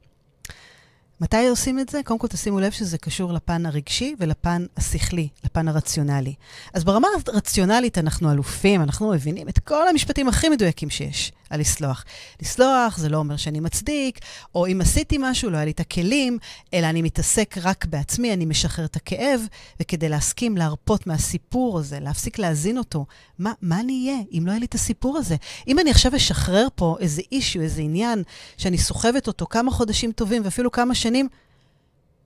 מתי 1.21 1.49
עושים 1.49 1.79
את 1.79 1.89
זה? 1.89 2.01
קודם 2.05 2.19
כל 2.19 2.27
תשימו 2.29 2.61
לב 2.61 2.73
שזה 2.73 2.99
קשור 2.99 3.33
לפן 3.33 3.67
הרגשי 3.67 4.15
ולפן 4.19 4.67
השכלי, 4.77 5.29
לפן 5.45 5.69
הרציונלי. 5.69 6.35
אז 6.75 6.85
ברמה 6.85 7.09
הרציונלית 7.27 7.99
אנחנו 7.99 8.33
אלופים, 8.33 8.83
אנחנו 8.83 9.11
מבינים 9.11 9.49
את 9.49 9.59
כל 9.59 9.89
המשפטים 9.89 10.29
הכי 10.29 10.49
מדויקים 10.49 10.91
שיש 10.91 11.33
על 11.51 11.61
לסלוח. 11.61 12.05
לסלוח 12.43 12.99
זה 12.99 13.09
לא 13.09 13.17
אומר 13.17 13.37
שאני 13.37 13.61
מצדיק, 13.61 14.19
או 14.55 14.67
אם 14.67 14.81
עשיתי 14.81 15.17
משהו, 15.21 15.51
לא 15.51 15.57
היה 15.57 15.65
לי 15.65 15.71
את 15.71 15.81
הכלים, 15.81 16.39
אלא 16.75 16.87
אני 16.87 17.03
מתעסק 17.03 17.55
רק 17.63 17.85
בעצמי, 17.85 18.33
אני 18.33 18.45
משחרר 18.45 18.85
את 18.85 18.97
הכאב, 18.97 19.41
וכדי 19.81 20.09
להסכים 20.09 20.57
להרפות 20.57 21.07
מהסיפור 21.07 21.79
הזה, 21.79 22.01
להפסיק 22.01 22.39
להזין 22.39 22.79
אותו, 22.79 23.07
מה, 23.39 23.53
מה 23.63 23.81
אני 23.81 24.07
אהיה 24.07 24.23
אם 24.33 24.43
לא 24.47 24.51
יהיה 24.51 24.61
לי 24.61 24.67
את 24.67 24.75
הסיפור 24.75 25.19
הזה? 25.19 25.37
אם 25.69 25.79
אני 25.79 25.91
עכשיו 25.91 26.17
אשחרר 26.17 26.67
פה 26.75 26.97
איזה 27.01 27.23
אישיו, 27.33 27.63
איזה 27.63 27.83
עניין, 27.83 28.23
שאני 28.57 28.79
סוחבת 28.79 29.27
אותו 29.27 29.47
כמה 29.47 29.71
חודשים 29.71 30.13
טובים 30.13 30.45
ואפילו 30.45 30.73
כמה 30.73 30.95
שנים, 30.95 31.29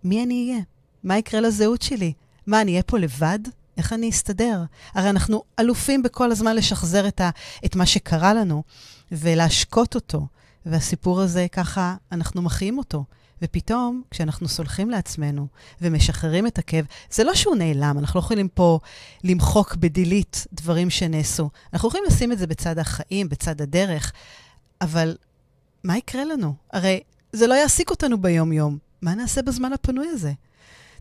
מי 0.04 0.22
אני 0.22 0.48
אהיה? 0.50 0.62
מה 1.04 1.18
יקרה 1.18 1.40
לזהות 1.40 1.82
שלי? 1.82 2.12
מה, 2.46 2.60
אני 2.60 2.70
אהיה 2.70 2.82
פה 2.82 2.98
לבד? 2.98 3.38
איך 3.76 3.92
אני 3.92 4.10
אסתדר? 4.10 4.62
הרי 4.94 5.10
אנחנו 5.10 5.42
אלופים 5.60 6.02
בכל 6.02 6.30
הזמן 6.30 6.56
לשחזר 6.56 7.08
את, 7.08 7.20
ה, 7.20 7.30
את 7.64 7.76
מה 7.76 7.86
שקרה 7.86 8.34
לנו 8.34 8.62
ולהשקות 9.12 9.94
אותו, 9.94 10.26
והסיפור 10.66 11.20
הזה, 11.20 11.46
ככה 11.52 11.96
אנחנו 12.12 12.42
מחיים 12.42 12.78
אותו. 12.78 13.04
ופתאום, 13.42 14.02
כשאנחנו 14.10 14.48
סולחים 14.48 14.90
לעצמנו 14.90 15.46
ומשחררים 15.80 16.46
את 16.46 16.58
הכאב, 16.58 16.84
זה 17.10 17.24
לא 17.24 17.34
שהוא 17.34 17.56
נעלם, 17.56 17.98
אנחנו 17.98 18.20
לא 18.20 18.24
יכולים 18.24 18.48
פה 18.48 18.78
למחוק 19.24 19.74
בדילית 19.74 20.46
דברים 20.52 20.90
שנעשו. 20.90 21.50
אנחנו 21.72 21.88
יכולים 21.88 22.04
לשים 22.08 22.32
את 22.32 22.38
זה 22.38 22.46
בצד 22.46 22.78
החיים, 22.78 23.28
בצד 23.28 23.60
הדרך, 23.60 24.12
אבל 24.80 25.16
מה 25.84 25.98
יקרה 25.98 26.24
לנו? 26.24 26.54
הרי 26.72 27.00
זה 27.32 27.46
לא 27.46 27.54
יעסיק 27.54 27.90
אותנו 27.90 28.22
ביום-יום. 28.22 28.78
מה 29.02 29.14
נעשה 29.14 29.42
בזמן 29.42 29.72
הפנוי 29.72 30.08
הזה? 30.08 30.32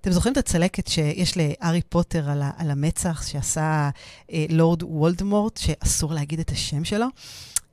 אתם 0.01 0.11
זוכרים 0.11 0.33
את 0.33 0.37
הצלקת 0.37 0.87
שיש 0.87 1.37
לארי 1.37 1.81
פוטר 1.81 2.29
על, 2.29 2.43
על 2.57 2.71
המצח, 2.71 3.27
שעשה 3.27 3.89
אה, 4.31 4.45
לורד 4.49 4.83
וולדמורט, 4.83 5.57
שאסור 5.57 6.13
להגיד 6.13 6.39
את 6.39 6.51
השם 6.51 6.83
שלו? 6.83 7.05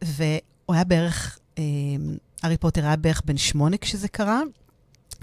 והוא 0.02 0.74
היה 0.74 0.84
בערך, 0.84 1.38
אה, 1.58 1.64
ארי 2.44 2.56
פוטר 2.56 2.86
היה 2.86 2.96
בערך 2.96 3.22
בן 3.24 3.36
שמונה 3.36 3.76
כשזה 3.76 4.08
קרה, 4.08 4.40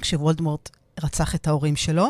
כשוולדמורט 0.01 0.69
רצח 1.03 1.35
את 1.35 1.47
ההורים 1.47 1.75
שלו, 1.75 2.07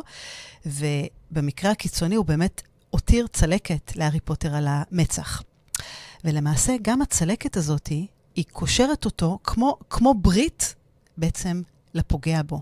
ובמקרה 0.65 1.71
הקיצוני 1.71 2.15
הוא 2.15 2.25
באמת 2.25 2.61
הותיר 2.89 3.27
צלקת 3.27 3.95
לארי 3.95 4.19
פוטר 4.19 4.55
על 4.55 4.67
המצח. 4.69 5.41
ולמעשה, 6.23 6.75
גם 6.81 7.01
הצלקת 7.01 7.57
הזאת, 7.57 7.87
היא 8.35 8.45
קושרת 8.51 9.05
אותו 9.05 9.39
כמו, 9.43 9.77
כמו 9.89 10.13
ברית 10.13 10.75
בעצם 11.17 11.61
לפוגע 11.93 12.41
בו. 12.45 12.61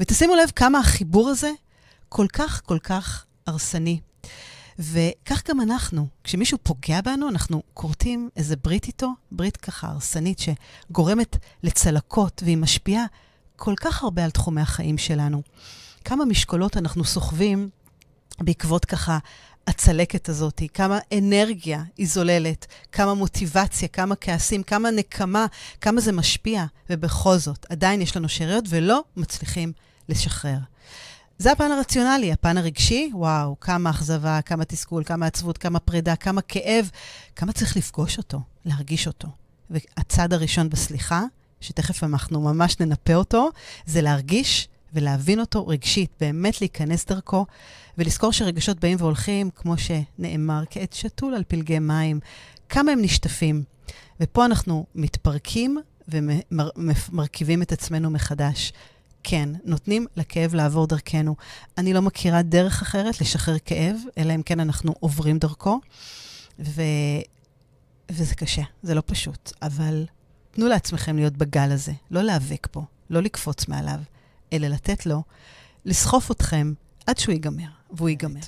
ותשימו 0.00 0.34
לב 0.34 0.50
כמה 0.56 0.78
החיבור 0.78 1.28
הזה 1.28 1.50
כל 2.08 2.26
כך 2.32 2.62
כל 2.64 2.78
כך 2.78 3.24
הרסני. 3.46 4.00
וכך 4.78 5.48
גם 5.48 5.60
אנחנו, 5.60 6.06
כשמישהו 6.24 6.58
פוגע 6.62 7.00
בנו, 7.00 7.28
אנחנו 7.28 7.62
כורתים 7.74 8.28
איזה 8.36 8.56
ברית 8.56 8.84
איתו, 8.84 9.08
ברית 9.32 9.56
ככה 9.56 9.88
הרסנית 9.88 10.38
שגורמת 10.38 11.36
לצלקות, 11.62 12.42
והיא 12.44 12.56
משפיעה 12.56 13.04
כל 13.56 13.74
כך 13.80 14.02
הרבה 14.02 14.24
על 14.24 14.30
תחומי 14.30 14.60
החיים 14.60 14.98
שלנו. 14.98 15.42
כמה 16.04 16.24
משקולות 16.24 16.76
אנחנו 16.76 17.04
סוחבים 17.04 17.68
בעקבות 18.40 18.84
ככה 18.84 19.18
הצלקת 19.66 20.28
הזאת, 20.28 20.62
כמה 20.74 20.98
אנרגיה 21.18 21.82
היא 21.96 22.08
זוללת, 22.08 22.66
כמה 22.92 23.14
מוטיבציה, 23.14 23.88
כמה 23.88 24.16
כעסים, 24.16 24.62
כמה 24.62 24.90
נקמה, 24.90 25.46
כמה 25.80 26.00
זה 26.00 26.12
משפיע, 26.12 26.64
ובכל 26.90 27.36
זאת, 27.36 27.66
עדיין 27.68 28.02
יש 28.02 28.16
לנו 28.16 28.28
שאריות 28.28 28.64
ולא 28.68 29.02
מצליחים 29.16 29.72
לשחרר. 30.08 30.58
זה 31.38 31.52
הפן 31.52 31.72
הרציונלי, 31.72 32.32
הפן 32.32 32.58
הרגשי, 32.58 33.10
וואו, 33.14 33.60
כמה 33.60 33.90
אכזבה, 33.90 34.40
כמה 34.42 34.64
תסכול, 34.64 35.04
כמה 35.04 35.26
עצבות, 35.26 35.58
כמה 35.58 35.78
פרידה, 35.78 36.16
כמה 36.16 36.42
כאב, 36.42 36.90
כמה 37.36 37.52
צריך 37.52 37.76
לפגוש 37.76 38.18
אותו, 38.18 38.40
להרגיש 38.64 39.06
אותו. 39.06 39.28
והצד 39.70 40.32
הראשון 40.32 40.70
בסליחה, 40.70 41.22
שתכף 41.60 42.04
אנחנו 42.04 42.40
ממש 42.40 42.80
ננפה 42.80 43.14
אותו, 43.14 43.50
זה 43.86 44.02
להרגיש 44.02 44.68
ולהבין 44.92 45.40
אותו 45.40 45.66
רגשית, 45.66 46.10
באמת 46.20 46.60
להיכנס 46.60 47.04
דרכו, 47.04 47.46
ולזכור 47.98 48.32
שרגשות 48.32 48.80
באים 48.80 48.96
והולכים, 49.00 49.50
כמו 49.50 49.74
שנאמר, 49.78 50.62
כעת 50.70 50.92
שתול 50.92 51.34
על 51.34 51.42
פלגי 51.48 51.78
מים, 51.78 52.20
כמה 52.68 52.92
הם 52.92 53.02
נשטפים. 53.02 53.64
ופה 54.20 54.44
אנחנו 54.44 54.86
מתפרקים 54.94 55.78
ומרכיבים 56.08 57.62
את 57.62 57.72
עצמנו 57.72 58.10
מחדש. 58.10 58.72
כן, 59.24 59.48
נותנים 59.64 60.06
לכאב 60.16 60.54
לעבור 60.54 60.86
דרכנו. 60.86 61.36
אני 61.78 61.92
לא 61.92 62.02
מכירה 62.02 62.42
דרך 62.42 62.82
אחרת 62.82 63.20
לשחרר 63.20 63.58
כאב, 63.64 63.96
אלא 64.18 64.34
אם 64.34 64.42
כן 64.42 64.60
אנחנו 64.60 64.94
עוברים 65.00 65.38
דרכו, 65.38 65.80
ו... 66.58 66.82
וזה 68.10 68.34
קשה, 68.34 68.62
זה 68.82 68.94
לא 68.94 69.02
פשוט, 69.06 69.52
אבל 69.62 70.06
תנו 70.50 70.68
לעצמכם 70.68 71.16
להיות 71.16 71.36
בגל 71.36 71.72
הזה, 71.72 71.92
לא 72.10 72.22
להיאבק 72.22 72.66
פה, 72.70 72.82
לא 73.10 73.22
לקפוץ 73.22 73.68
מעליו, 73.68 73.98
אלא 74.52 74.68
לתת 74.68 75.06
לו 75.06 75.22
לסחוף 75.84 76.30
אתכם 76.30 76.72
עד 77.06 77.18
שהוא 77.18 77.32
ייגמר, 77.32 77.68
והוא 77.94 78.08
ייגמר. 78.08 78.40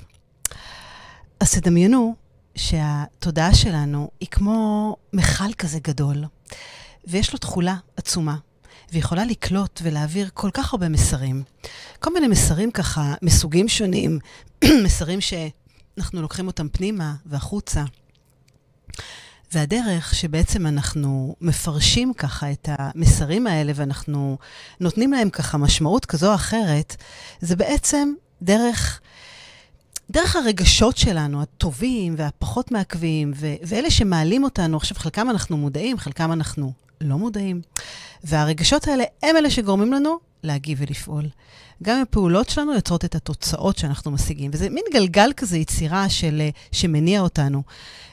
אז 1.40 1.54
תדמיינו 1.54 2.14
שהתודעה 2.54 3.54
שלנו 3.54 4.10
היא 4.20 4.28
כמו 4.30 4.96
מכל 5.12 5.52
כזה 5.58 5.78
גדול, 5.78 6.24
ויש 7.06 7.32
לו 7.32 7.38
תכולה 7.38 7.76
עצומה. 7.96 8.36
ויכולה 8.92 9.24
לקלוט 9.24 9.80
ולהעביר 9.82 10.28
כל 10.34 10.50
כך 10.54 10.72
הרבה 10.72 10.88
מסרים. 10.88 11.42
כל 12.00 12.12
מיני 12.14 12.28
מסרים 12.28 12.70
ככה, 12.70 13.14
מסוגים 13.22 13.68
שונים, 13.68 14.18
מסרים 14.84 15.18
שאנחנו 15.20 16.22
לוקחים 16.22 16.46
אותם 16.46 16.68
פנימה 16.68 17.14
והחוצה. 17.26 17.84
והדרך 19.52 20.14
שבעצם 20.14 20.66
אנחנו 20.66 21.36
מפרשים 21.40 22.14
ככה 22.14 22.52
את 22.52 22.68
המסרים 22.72 23.46
האלה 23.46 23.72
ואנחנו 23.74 24.38
נותנים 24.80 25.12
להם 25.12 25.30
ככה 25.30 25.58
משמעות 25.58 26.06
כזו 26.06 26.30
או 26.30 26.34
אחרת, 26.34 26.96
זה 27.40 27.56
בעצם 27.56 28.12
דרך, 28.42 29.00
דרך 30.10 30.36
הרגשות 30.36 30.96
שלנו, 30.96 31.42
הטובים 31.42 32.14
והפחות 32.18 32.70
מעכבים, 32.70 33.32
ו- 33.36 33.54
ואלה 33.62 33.90
שמעלים 33.90 34.44
אותנו, 34.44 34.76
עכשיו 34.76 34.98
חלקם 34.98 35.30
אנחנו 35.30 35.56
מודעים, 35.56 35.98
חלקם 35.98 36.32
אנחנו 36.32 36.72
לא 37.00 37.16
מודעים. 37.18 37.60
והרגשות 38.24 38.88
האלה 38.88 39.04
הם 39.22 39.36
אלה 39.36 39.50
שגורמים 39.50 39.92
לנו 39.92 40.18
להגיב 40.42 40.78
ולפעול. 40.80 41.28
גם 41.82 42.02
הפעולות 42.02 42.48
שלנו 42.48 42.74
יוצרות 42.74 43.04
את 43.04 43.14
התוצאות 43.14 43.78
שאנחנו 43.78 44.10
משיגים. 44.10 44.50
וזה 44.54 44.70
מין 44.70 44.84
גלגל 44.92 45.32
כזה, 45.36 45.58
יצירה 45.58 46.08
של, 46.08 46.42
שמניע 46.72 47.20
אותנו. 47.20 47.62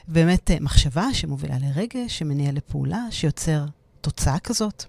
באמת 0.08 0.50
מחשבה 0.60 1.14
שמובילה 1.14 1.56
לרגש, 1.60 2.18
שמניע 2.18 2.52
לפעולה, 2.52 3.06
שיוצר 3.10 3.64
תוצאה 4.00 4.38
כזאת. 4.38 4.84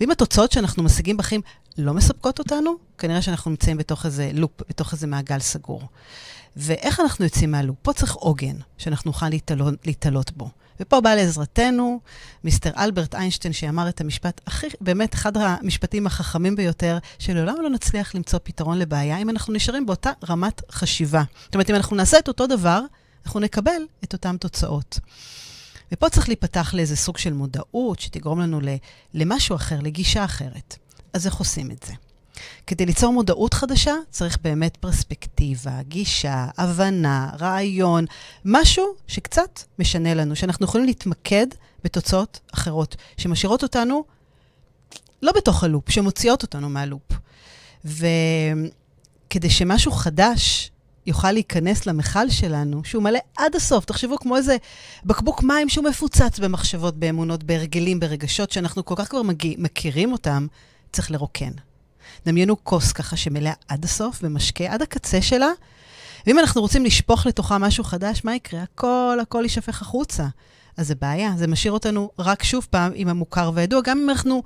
ואם 0.00 0.10
התוצאות 0.10 0.52
שאנחנו 0.52 0.82
משיגים 0.82 1.16
בחיים 1.16 1.40
לא 1.78 1.94
מספקות 1.94 2.38
אותנו, 2.38 2.74
כנראה 2.98 3.22
שאנחנו 3.22 3.50
נמצאים 3.50 3.76
בתוך 3.76 4.06
איזה 4.06 4.30
לופ, 4.34 4.50
בתוך 4.68 4.92
איזה 4.92 5.06
מעגל 5.06 5.38
סגור. 5.38 5.82
ואיך 6.56 7.00
אנחנו 7.00 7.24
יוצאים 7.24 7.50
מהלופ? 7.50 7.76
פה 7.82 7.92
צריך 7.92 8.14
עוגן, 8.14 8.56
שאנחנו 8.78 9.08
נוכל 9.08 9.26
להתעלות 9.84 10.30
בו. 10.30 10.50
ופה 10.80 11.00
בא 11.00 11.14
לעזרתנו 11.14 12.00
מיסטר 12.44 12.70
אלברט 12.76 13.14
איינשטיין, 13.14 13.52
שאמר 13.52 13.88
את 13.88 14.00
המשפט 14.00 14.40
הכי, 14.46 14.66
באמת 14.80 15.14
אחד 15.14 15.36
המשפטים 15.36 16.06
החכמים 16.06 16.56
ביותר, 16.56 16.98
שלעולם 17.18 17.54
לא 17.62 17.70
נצליח 17.70 18.14
למצוא 18.14 18.38
פתרון 18.42 18.78
לבעיה 18.78 19.18
אם 19.18 19.30
אנחנו 19.30 19.52
נשארים 19.52 19.86
באותה 19.86 20.10
רמת 20.28 20.62
חשיבה. 20.72 21.22
זאת 21.44 21.54
אומרת, 21.54 21.70
אם 21.70 21.74
אנחנו 21.74 21.96
נעשה 21.96 22.18
את 22.18 22.28
אותו 22.28 22.46
דבר, 22.46 22.80
אנחנו 23.26 23.40
נקבל 23.40 23.82
את 24.04 24.12
אותן 24.12 24.36
תוצאות. 24.36 24.98
ופה 25.92 26.08
צריך 26.08 26.28
להיפתח 26.28 26.74
לאיזה 26.74 26.96
סוג 26.96 27.18
של 27.18 27.32
מודעות 27.32 28.00
שתגרום 28.00 28.40
לנו 28.40 28.60
למשהו 29.14 29.56
אחר, 29.56 29.80
לגישה 29.80 30.24
אחרת. 30.24 30.76
אז 31.12 31.26
איך 31.26 31.34
עושים 31.34 31.70
את 31.70 31.84
זה? 31.86 31.92
כדי 32.66 32.86
ליצור 32.86 33.12
מודעות 33.12 33.54
חדשה, 33.54 33.94
צריך 34.10 34.38
באמת 34.42 34.76
פרספקטיבה, 34.76 35.82
גישה, 35.82 36.46
הבנה, 36.58 37.30
רעיון, 37.40 38.04
משהו 38.44 38.86
שקצת 39.06 39.60
משנה 39.78 40.14
לנו, 40.14 40.36
שאנחנו 40.36 40.64
יכולים 40.64 40.86
להתמקד 40.86 41.46
בתוצאות 41.84 42.40
אחרות, 42.54 42.96
שמשאירות 43.16 43.62
אותנו 43.62 44.04
לא 45.22 45.32
בתוך 45.32 45.64
הלופ, 45.64 45.90
שמוציאות 45.90 46.42
אותנו 46.42 46.68
מהלופ. 46.68 47.12
וכדי 47.84 49.50
שמשהו 49.50 49.92
חדש 49.92 50.70
יוכל 51.06 51.32
להיכנס 51.32 51.86
למכל 51.86 52.30
שלנו, 52.30 52.84
שהוא 52.84 53.02
מלא 53.02 53.18
עד 53.36 53.56
הסוף. 53.56 53.84
תחשבו 53.84 54.16
כמו 54.18 54.36
איזה 54.36 54.56
בקבוק 55.04 55.42
מים 55.42 55.68
שהוא 55.68 55.84
מפוצץ 55.84 56.38
במחשבות, 56.38 56.96
באמונות, 56.96 57.42
בהרגלים, 57.42 58.00
ברגשות, 58.00 58.50
שאנחנו 58.52 58.84
כל 58.84 58.94
כך 58.96 59.10
כבר 59.10 59.22
מגיע, 59.22 59.54
מכירים 59.58 60.12
אותם, 60.12 60.46
צריך 60.92 61.10
לרוקן. 61.10 61.52
דמיינו 62.26 62.64
כוס 62.64 62.92
ככה 62.92 63.16
שמלאה 63.16 63.52
עד 63.68 63.84
הסוף 63.84 64.20
ומשקה 64.22 64.72
עד 64.72 64.82
הקצה 64.82 65.22
שלה, 65.22 65.48
ואם 66.26 66.38
אנחנו 66.38 66.60
רוצים 66.60 66.84
לשפוך 66.84 67.26
לתוכה 67.26 67.58
משהו 67.58 67.84
חדש, 67.84 68.24
מה 68.24 68.34
יקרה? 68.34 68.62
הכל, 68.62 69.18
הכל 69.22 69.40
יישפך 69.42 69.82
החוצה. 69.82 70.26
אז 70.76 70.88
זה 70.88 70.94
בעיה, 70.94 71.32
זה 71.36 71.46
משאיר 71.46 71.72
אותנו 71.72 72.10
רק 72.18 72.42
שוב 72.42 72.66
פעם 72.70 72.92
עם 72.94 73.08
המוכר 73.08 73.50
והידוע, 73.54 73.80
גם 73.84 73.98
אם 73.98 74.10
אנחנו 74.10 74.42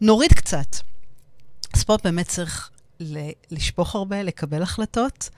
נוריד 0.00 0.32
קצת. 0.32 0.74
אז 0.74 1.70
בספורט 1.72 2.06
באמת 2.06 2.28
צריך 2.28 2.70
לשפוך 3.50 3.94
הרבה, 3.94 4.22
לקבל 4.22 4.62
החלטות, 4.62 5.30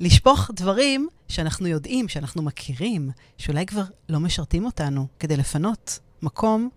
לשפוך 0.00 0.50
דברים 0.54 1.08
שאנחנו 1.28 1.66
יודעים, 1.66 2.08
שאנחנו 2.08 2.42
מכירים, 2.42 3.10
שאולי 3.38 3.66
כבר 3.66 3.84
לא 4.08 4.20
משרתים 4.20 4.64
אותנו, 4.64 5.06
כדי 5.20 5.36
לפנות 5.36 5.98
מקום 6.22 6.68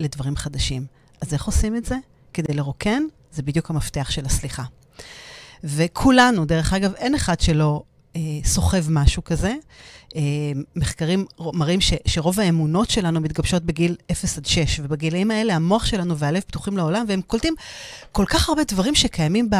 לדברים 0.00 0.36
חדשים. 0.36 0.86
אז 1.20 1.34
איך 1.34 1.44
עושים 1.44 1.76
את 1.76 1.84
זה? 1.84 1.96
כדי 2.34 2.54
לרוקן, 2.54 3.02
זה 3.34 3.42
בדיוק 3.42 3.70
המפתח 3.70 4.10
של 4.10 4.26
הסליחה. 4.26 4.62
וכולנו, 5.64 6.44
דרך 6.44 6.72
אגב, 6.72 6.94
אין 6.94 7.14
אחד 7.14 7.40
שלא 7.40 7.82
אה, 8.16 8.20
סוחב 8.44 8.90
משהו 8.90 9.24
כזה. 9.24 9.54
אה, 10.16 10.20
מחקרים 10.76 11.26
מראים 11.40 11.80
ש, 11.80 11.92
שרוב 12.06 12.40
האמונות 12.40 12.90
שלנו 12.90 13.20
מתגבשות 13.20 13.62
בגיל 13.62 13.96
0 14.12 14.38
עד 14.38 14.46
6, 14.46 14.80
ובגילאים 14.82 15.30
האלה 15.30 15.56
המוח 15.56 15.86
שלנו 15.86 16.18
והלב 16.18 16.42
פתוחים 16.42 16.76
לעולם, 16.76 17.04
והם 17.08 17.20
קולטים 17.22 17.54
כל 18.12 18.24
כך 18.28 18.48
הרבה 18.48 18.62
דברים 18.64 18.94
שקיימים 18.94 19.50
ב, 19.50 19.56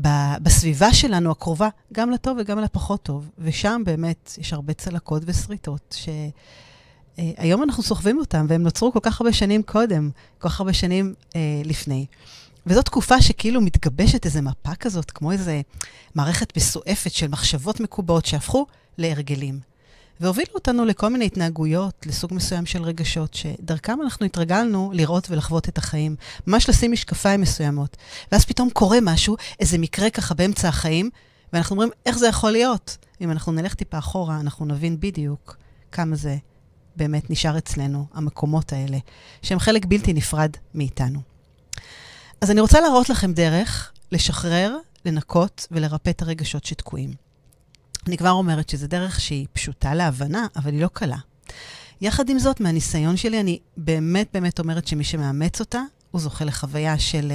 ב, 0.00 0.08
בסביבה 0.42 0.94
שלנו 0.94 1.30
הקרובה, 1.30 1.68
גם 1.92 2.10
לטוב 2.10 2.38
וגם 2.40 2.58
לפחות 2.58 3.02
טוב. 3.02 3.30
ושם 3.38 3.82
באמת 3.84 4.32
יש 4.38 4.52
הרבה 4.52 4.72
צלקות 4.72 5.22
ושריטות, 5.26 5.96
שהיום 5.98 7.60
אה, 7.60 7.64
אנחנו 7.64 7.82
סוחבים 7.82 8.18
אותם, 8.18 8.46
והם 8.48 8.62
נוצרו 8.62 8.92
כל 8.92 9.00
כך 9.02 9.20
הרבה 9.20 9.32
שנים 9.32 9.62
קודם, 9.62 10.10
כל 10.38 10.48
כך 10.48 10.60
הרבה 10.60 10.72
שנים 10.72 11.14
אה, 11.36 11.40
לפני. 11.64 12.06
וזו 12.66 12.82
תקופה 12.82 13.22
שכאילו 13.22 13.60
מתגבשת 13.60 14.24
איזו 14.24 14.42
מפה 14.42 14.74
כזאת, 14.74 15.10
כמו 15.10 15.32
איזו 15.32 15.52
מערכת 16.14 16.56
מסועפת 16.56 17.12
של 17.12 17.28
מחשבות 17.28 17.80
מקובעות 17.80 18.26
שהפכו 18.26 18.66
להרגלים. 18.98 19.60
והובילו 20.20 20.54
אותנו 20.54 20.84
לכל 20.84 21.08
מיני 21.08 21.26
התנהגויות, 21.26 22.06
לסוג 22.06 22.34
מסוים 22.34 22.66
של 22.66 22.82
רגשות, 22.82 23.34
שדרכם 23.34 24.02
אנחנו 24.02 24.26
התרגלנו 24.26 24.90
לראות 24.94 25.30
ולחוות 25.30 25.68
את 25.68 25.78
החיים. 25.78 26.16
ממש 26.46 26.68
לשים 26.68 26.92
משקפיים 26.92 27.40
מסוימות. 27.40 27.96
ואז 28.32 28.44
פתאום 28.44 28.70
קורה 28.70 28.98
משהו, 29.02 29.36
איזה 29.60 29.78
מקרה 29.78 30.10
ככה 30.10 30.34
באמצע 30.34 30.68
החיים, 30.68 31.10
ואנחנו 31.52 31.74
אומרים, 31.74 31.90
איך 32.06 32.18
זה 32.18 32.28
יכול 32.28 32.50
להיות? 32.50 32.96
אם 33.20 33.30
אנחנו 33.30 33.52
נלך 33.52 33.74
טיפה 33.74 33.98
אחורה, 33.98 34.40
אנחנו 34.40 34.66
נבין 34.66 35.00
בדיוק 35.00 35.56
כמה 35.92 36.16
זה 36.16 36.36
באמת 36.96 37.30
נשאר 37.30 37.58
אצלנו, 37.58 38.06
המקומות 38.14 38.72
האלה, 38.72 38.98
שהם 39.42 39.58
חלק 39.58 39.84
בלתי 39.86 40.12
נפרד 40.12 40.50
מאיתנו. 40.74 41.33
אז 42.44 42.50
אני 42.50 42.60
רוצה 42.60 42.80
להראות 42.80 43.08
לכם 43.08 43.32
דרך 43.32 43.92
לשחרר, 44.12 44.76
לנקות 45.04 45.66
ולרפא 45.70 46.10
את 46.10 46.22
הרגשות 46.22 46.64
שתקועים. 46.64 47.10
אני 48.06 48.16
כבר 48.16 48.30
אומרת 48.30 48.68
שזו 48.68 48.86
דרך 48.86 49.20
שהיא 49.20 49.46
פשוטה 49.52 49.94
להבנה, 49.94 50.46
אבל 50.56 50.72
היא 50.72 50.80
לא 50.80 50.88
קלה. 50.92 51.16
יחד 52.00 52.28
עם 52.28 52.38
זאת, 52.38 52.60
מהניסיון 52.60 53.16
שלי, 53.16 53.40
אני 53.40 53.58
באמת 53.76 54.28
באמת 54.34 54.58
אומרת 54.58 54.86
שמי 54.86 55.04
שמאמץ 55.04 55.60
אותה, 55.60 55.80
הוא 56.10 56.20
זוכה 56.20 56.44
לחוויה 56.44 56.98
של 56.98 57.32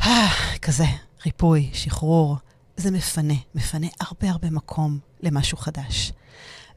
אה, 0.00 0.28
כזה, 0.62 0.86
ריפוי, 1.26 1.70
שחרור. 1.72 2.36
זה 2.76 2.90
מפנה, 2.90 3.34
מפנה 3.54 3.86
הרבה 4.00 4.30
הרבה 4.30 4.50
מקום 4.50 4.98
למשהו 5.20 5.58
חדש. 5.58 6.12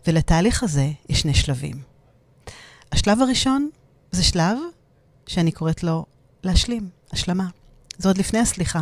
ולתהליך 0.07 0.63
הזה 0.63 0.89
יש 1.09 1.21
שני 1.21 1.33
שלבים. 1.33 1.81
השלב 2.91 3.21
הראשון 3.21 3.69
זה 4.11 4.23
שלב 4.23 4.57
שאני 5.27 5.51
קוראת 5.51 5.83
לו 5.83 6.05
להשלים, 6.45 6.89
השלמה. 7.11 7.47
זה 7.97 8.09
עוד 8.09 8.17
לפני 8.17 8.39
הסליחה. 8.39 8.81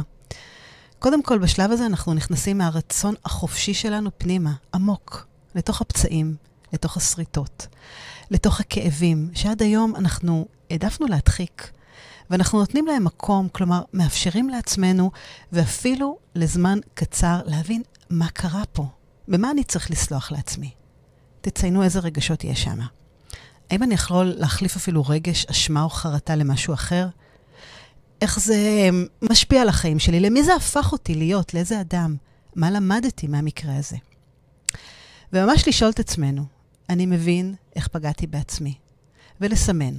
קודם 0.99 1.23
כל, 1.23 1.37
בשלב 1.37 1.71
הזה 1.71 1.85
אנחנו 1.85 2.13
נכנסים 2.13 2.57
מהרצון 2.57 3.15
החופשי 3.25 3.73
שלנו 3.73 4.09
פנימה, 4.17 4.53
עמוק, 4.73 5.27
לתוך 5.55 5.81
הפצעים, 5.81 6.35
לתוך 6.73 6.97
השריטות, 6.97 7.67
לתוך 8.31 8.59
הכאבים, 8.59 9.29
שעד 9.33 9.61
היום 9.61 9.95
אנחנו 9.95 10.45
העדפנו 10.69 11.07
להדחיק, 11.07 11.71
ואנחנו 12.29 12.59
נותנים 12.59 12.87
להם 12.87 13.03
מקום, 13.03 13.49
כלומר, 13.49 13.81
מאפשרים 13.93 14.49
לעצמנו, 14.49 15.11
ואפילו 15.51 16.17
לזמן 16.35 16.79
קצר, 16.93 17.41
להבין 17.45 17.81
מה 18.09 18.27
קרה 18.29 18.63
פה, 18.71 18.85
במה 19.27 19.51
אני 19.51 19.63
צריך 19.63 19.91
לסלוח 19.91 20.31
לעצמי. 20.31 20.71
תציינו 21.41 21.83
איזה 21.83 21.99
רגשות 21.99 22.43
יש 22.43 22.63
שם. 22.63 22.79
האם 23.69 23.83
אני 23.83 23.93
יכול 23.93 24.25
להחליף 24.25 24.75
אפילו 24.75 25.03
רגש, 25.07 25.45
אשמה 25.45 25.83
או 25.83 25.89
חרטה 25.89 26.35
למשהו 26.35 26.73
אחר? 26.73 27.07
איך 28.23 28.39
זה 28.39 28.89
משפיע 29.21 29.61
על 29.61 29.69
החיים 29.69 29.99
שלי, 29.99 30.19
למי 30.19 30.43
זה 30.43 30.55
הפך 30.55 30.91
אותי 30.91 31.15
להיות, 31.15 31.53
לאיזה 31.53 31.81
אדם, 31.81 32.15
מה 32.55 32.71
למדתי 32.71 33.27
מהמקרה 33.27 33.75
הזה. 33.75 33.97
וממש 35.33 35.67
לשאול 35.67 35.89
את 35.89 35.99
עצמנו, 35.99 36.43
אני 36.89 37.05
מבין 37.05 37.55
איך 37.75 37.87
פגעתי 37.87 38.27
בעצמי, 38.27 38.73
ולסמן. 39.41 39.93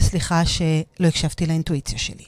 סליחה 0.00 0.42
שלא 0.46 1.06
הקשבתי 1.08 1.46
לאינטואיציה 1.46 1.98
שלי. 1.98 2.24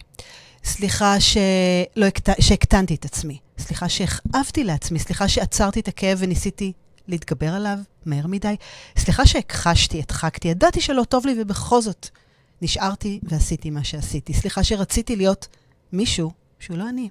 סליחה 0.65 1.21
שלא 1.21 2.07
הקט... 2.07 2.29
שהקטנתי 2.41 2.95
את 2.95 3.05
עצמי. 3.05 3.39
סליחה 3.59 3.89
שהכאבתי 3.89 4.65
לעצמי. 4.65 4.99
סליחה 4.99 5.29
שעצרתי 5.29 5.81
את 5.81 5.89
הכאב 5.89 6.19
וניסיתי 6.21 6.73
להתגבר 7.09 7.55
עליו 7.55 7.79
מהר 8.07 8.27
מדי. 8.27 8.57
סליחה 8.99 9.27
שהכחשתי, 9.27 10.03
הדחקתי, 10.03 10.49
ידעתי 10.49 10.81
שלא 10.81 11.05
טוב 11.05 11.27
לי 11.27 11.35
ובכל 11.43 11.81
זאת 11.83 12.09
נשארתי 12.63 13.21
ועשיתי 13.23 13.71
מה 13.71 13.85
שעשיתי. 13.85 14.35
סליחה 14.35 14.65
שרציתי 14.65 15.17
להיות 15.17 15.49
מישהו 15.93 16.33
שהוא 16.59 16.77
לא 16.79 16.89
אני. 16.89 17.09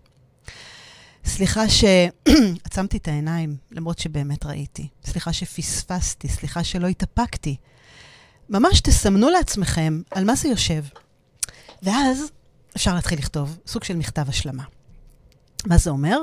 סליחה 1.25 1.61
שעצמתי 1.69 2.97
את 2.97 3.07
העיניים, 3.07 3.57
למרות 3.71 3.99
שבאמת 3.99 4.45
ראיתי. 4.45 4.87
סליחה 5.05 5.33
שפספסתי, 5.33 6.27
סליחה 6.27 6.63
שלא 6.63 6.87
התאפקתי. 6.87 7.55
ממש 8.49 8.81
תסמנו 8.81 9.29
לעצמכם 9.29 10.01
על 10.11 10.25
מה 10.25 10.35
זה 10.35 10.47
יושב. 10.47 10.83
ואז 11.83 12.31
אפשר 12.75 12.95
להתחיל 12.95 13.19
לכתוב 13.19 13.57
סוג 13.67 13.83
של 13.83 13.95
מכתב 13.95 14.25
השלמה. 14.29 14.63
מה 15.65 15.77
זה 15.77 15.89
אומר? 15.89 16.17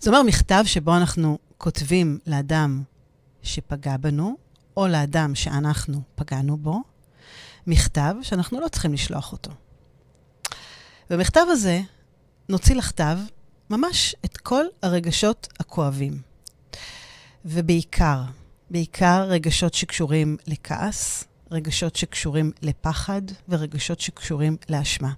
זה 0.00 0.10
אומר 0.10 0.22
מכתב 0.22 0.62
שבו 0.66 0.96
אנחנו 0.96 1.38
כותבים 1.58 2.18
לאדם 2.26 2.82
שפגע 3.42 3.96
בנו, 3.96 4.36
או 4.76 4.86
לאדם 4.86 5.34
שאנחנו 5.34 6.00
פגענו 6.14 6.56
בו, 6.56 6.93
מכתב 7.66 8.14
שאנחנו 8.22 8.60
לא 8.60 8.68
צריכים 8.68 8.92
לשלוח 8.92 9.32
אותו. 9.32 9.50
במכתב 11.10 11.46
הזה 11.48 11.80
נוציא 12.48 12.74
לכתב 12.74 13.18
ממש 13.70 14.14
את 14.24 14.36
כל 14.36 14.64
הרגשות 14.82 15.48
הכואבים. 15.60 16.22
ובעיקר, 17.44 18.22
בעיקר 18.70 19.22
רגשות 19.22 19.74
שקשורים 19.74 20.36
לכעס, 20.46 21.24
רגשות 21.50 21.96
שקשורים 21.96 22.52
לפחד 22.62 23.22
ורגשות 23.48 24.00
שקשורים 24.00 24.56
לאשמה. 24.68 25.12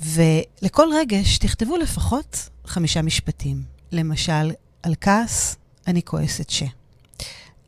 ולכל 0.00 0.88
רגש 1.00 1.38
תכתבו 1.38 1.76
לפחות 1.76 2.48
חמישה 2.66 3.02
משפטים. 3.02 3.62
למשל, 3.92 4.52
על 4.82 4.94
כעס, 5.00 5.56
אני 5.86 6.02
כועסת 6.02 6.50
ש. 6.50 6.62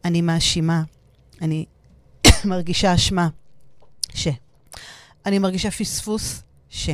אני 0.05 0.21
מאשימה, 0.21 0.83
אני 1.43 1.67
מרגישה 2.45 2.95
אשמה, 2.95 3.29
ש. 4.15 4.29
אני 5.27 5.39
מרגישה 5.39 5.71
פספוס, 5.71 6.43
ש. 6.69 6.91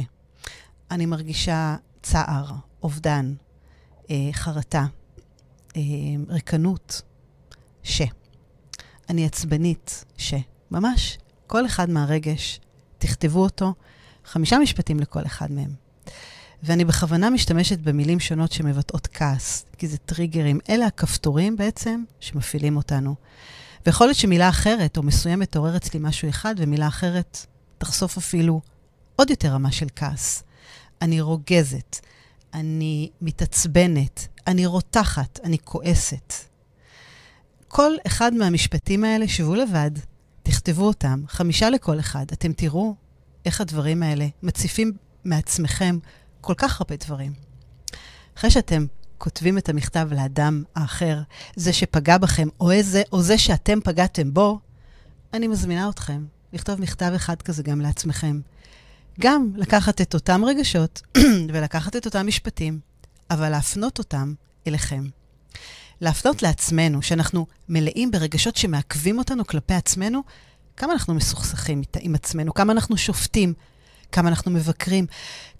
אני 0.91 1.07
מרגישה 1.07 1.77
צער, 2.03 2.53
אובדן, 2.83 3.35
אה, 4.11 4.17
חרטה, 4.33 4.87
אה, 5.77 5.83
ריקנות, 6.29 7.03
ש. 7.83 8.03
אני 9.09 9.27
עצבנית, 9.27 10.05
ש. 10.17 10.35
ממש, 10.71 11.19
כל 11.47 11.67
אחד 11.67 11.91
מהרגש, 11.91 12.61
תכתבו 12.99 13.43
אותו, 13.43 13.75
חמישה 14.25 14.59
משפטים 14.59 15.01
לכל 15.01 15.27
אחד 15.27 15.53
מהם. 15.53 15.75
ואני 16.63 16.85
בכוונה 16.85 17.31
משתמשת 17.31 17.79
במילים 17.79 18.21
שונות 18.21 18.53
שמבטאות 18.53 19.07
כעס, 19.07 19.67
כי 19.79 19.89
זה 19.89 19.99
טריגרים. 19.99 20.59
אלה 20.69 20.87
הכפתורים 20.87 21.57
בעצם 21.57 22.05
שמפעילים 22.21 22.77
אותנו. 22.77 23.15
ויכול 23.87 24.07
להיות 24.07 24.19
שמילה 24.19 24.49
אחרת 24.49 24.97
או 24.97 25.03
מסוימת 25.03 25.53
תעורר 25.53 25.77
אצלי 25.77 26.01
משהו 26.03 26.29
אחד, 26.29 26.55
ומילה 26.59 26.89
אחרת 26.89 27.47
תחשוף 27.79 28.17
אפילו 28.19 28.61
עוד 29.17 29.31
יותר 29.31 29.49
רמה 29.49 29.73
של 29.73 29.87
כעס. 29.97 30.43
אני 31.03 31.21
רוגזת, 31.21 32.01
אני 32.55 33.11
מתעצבנת, 33.21 34.29
אני 34.47 34.67
רותחת, 34.67 35.41
אני 35.45 35.59
כועסת. 35.59 36.33
כל 37.69 37.93
אחד 38.07 38.35
מהמשפטים 38.35 39.05
האלה, 39.05 39.29
שבו 39.29 39.55
לבד, 39.55 39.91
תכתבו 40.43 40.87
אותם, 40.87 41.23
חמישה 41.29 41.71
לכל 41.71 42.01
אחד. 42.01 42.27
אתם 42.33 42.53
תראו 42.53 42.95
איך 43.45 43.61
הדברים 43.61 44.03
האלה 44.03 44.27
מציפים 44.43 44.93
מעצמכם 45.25 45.99
כל 46.41 46.55
כך 46.57 46.81
הרבה 46.81 46.97
דברים. 46.97 47.33
אחרי 48.39 48.51
שאתם 48.51 48.87
כותבים 49.19 49.59
את 49.59 49.69
המכתב 49.69 50.09
לאדם 50.13 50.63
האחר, 50.77 51.19
זה 51.57 51.73
שפגע 51.73 52.19
בכם, 52.19 52.49
או, 52.61 52.71
איזה, 52.71 53.03
או 53.13 53.23
זה 53.23 53.39
שאתם 53.39 53.79
פגעתם 53.85 54.35
בו, 54.35 54.59
אני 55.35 55.49
מזמינה 55.49 55.89
אתכם 55.89 56.25
לכתוב 56.53 56.81
מכתב 56.81 57.13
אחד 57.17 57.43
כזה 57.43 57.63
גם 57.63 57.81
לעצמכם. 57.81 58.41
גם 59.21 59.51
לקחת 59.57 60.01
את 60.01 60.15
אותם 60.15 60.45
רגשות 60.45 61.03
ולקחת 61.53 61.97
את 61.97 62.07
אותם 62.07 62.27
משפטים, 62.27 62.81
אבל 63.31 63.49
להפנות 63.49 63.99
אותם 63.99 64.35
אליכם. 64.67 65.05
להפנות 66.01 66.43
לעצמנו, 66.43 67.03
שאנחנו 67.03 67.47
מלאים 67.69 68.11
ברגשות 68.11 68.57
שמעכבים 68.57 69.19
אותנו 69.19 69.47
כלפי 69.47 69.75
עצמנו, 69.75 70.23
כמה 70.77 70.93
אנחנו 70.93 71.15
מסוכסכים 71.15 71.83
עם 72.01 72.15
עצמנו, 72.15 72.55
כמה 72.55 72.73
אנחנו 72.73 72.97
שופטים, 72.97 73.55
כמה 74.13 74.29
אנחנו 74.29 74.51
מבקרים, 74.51 75.07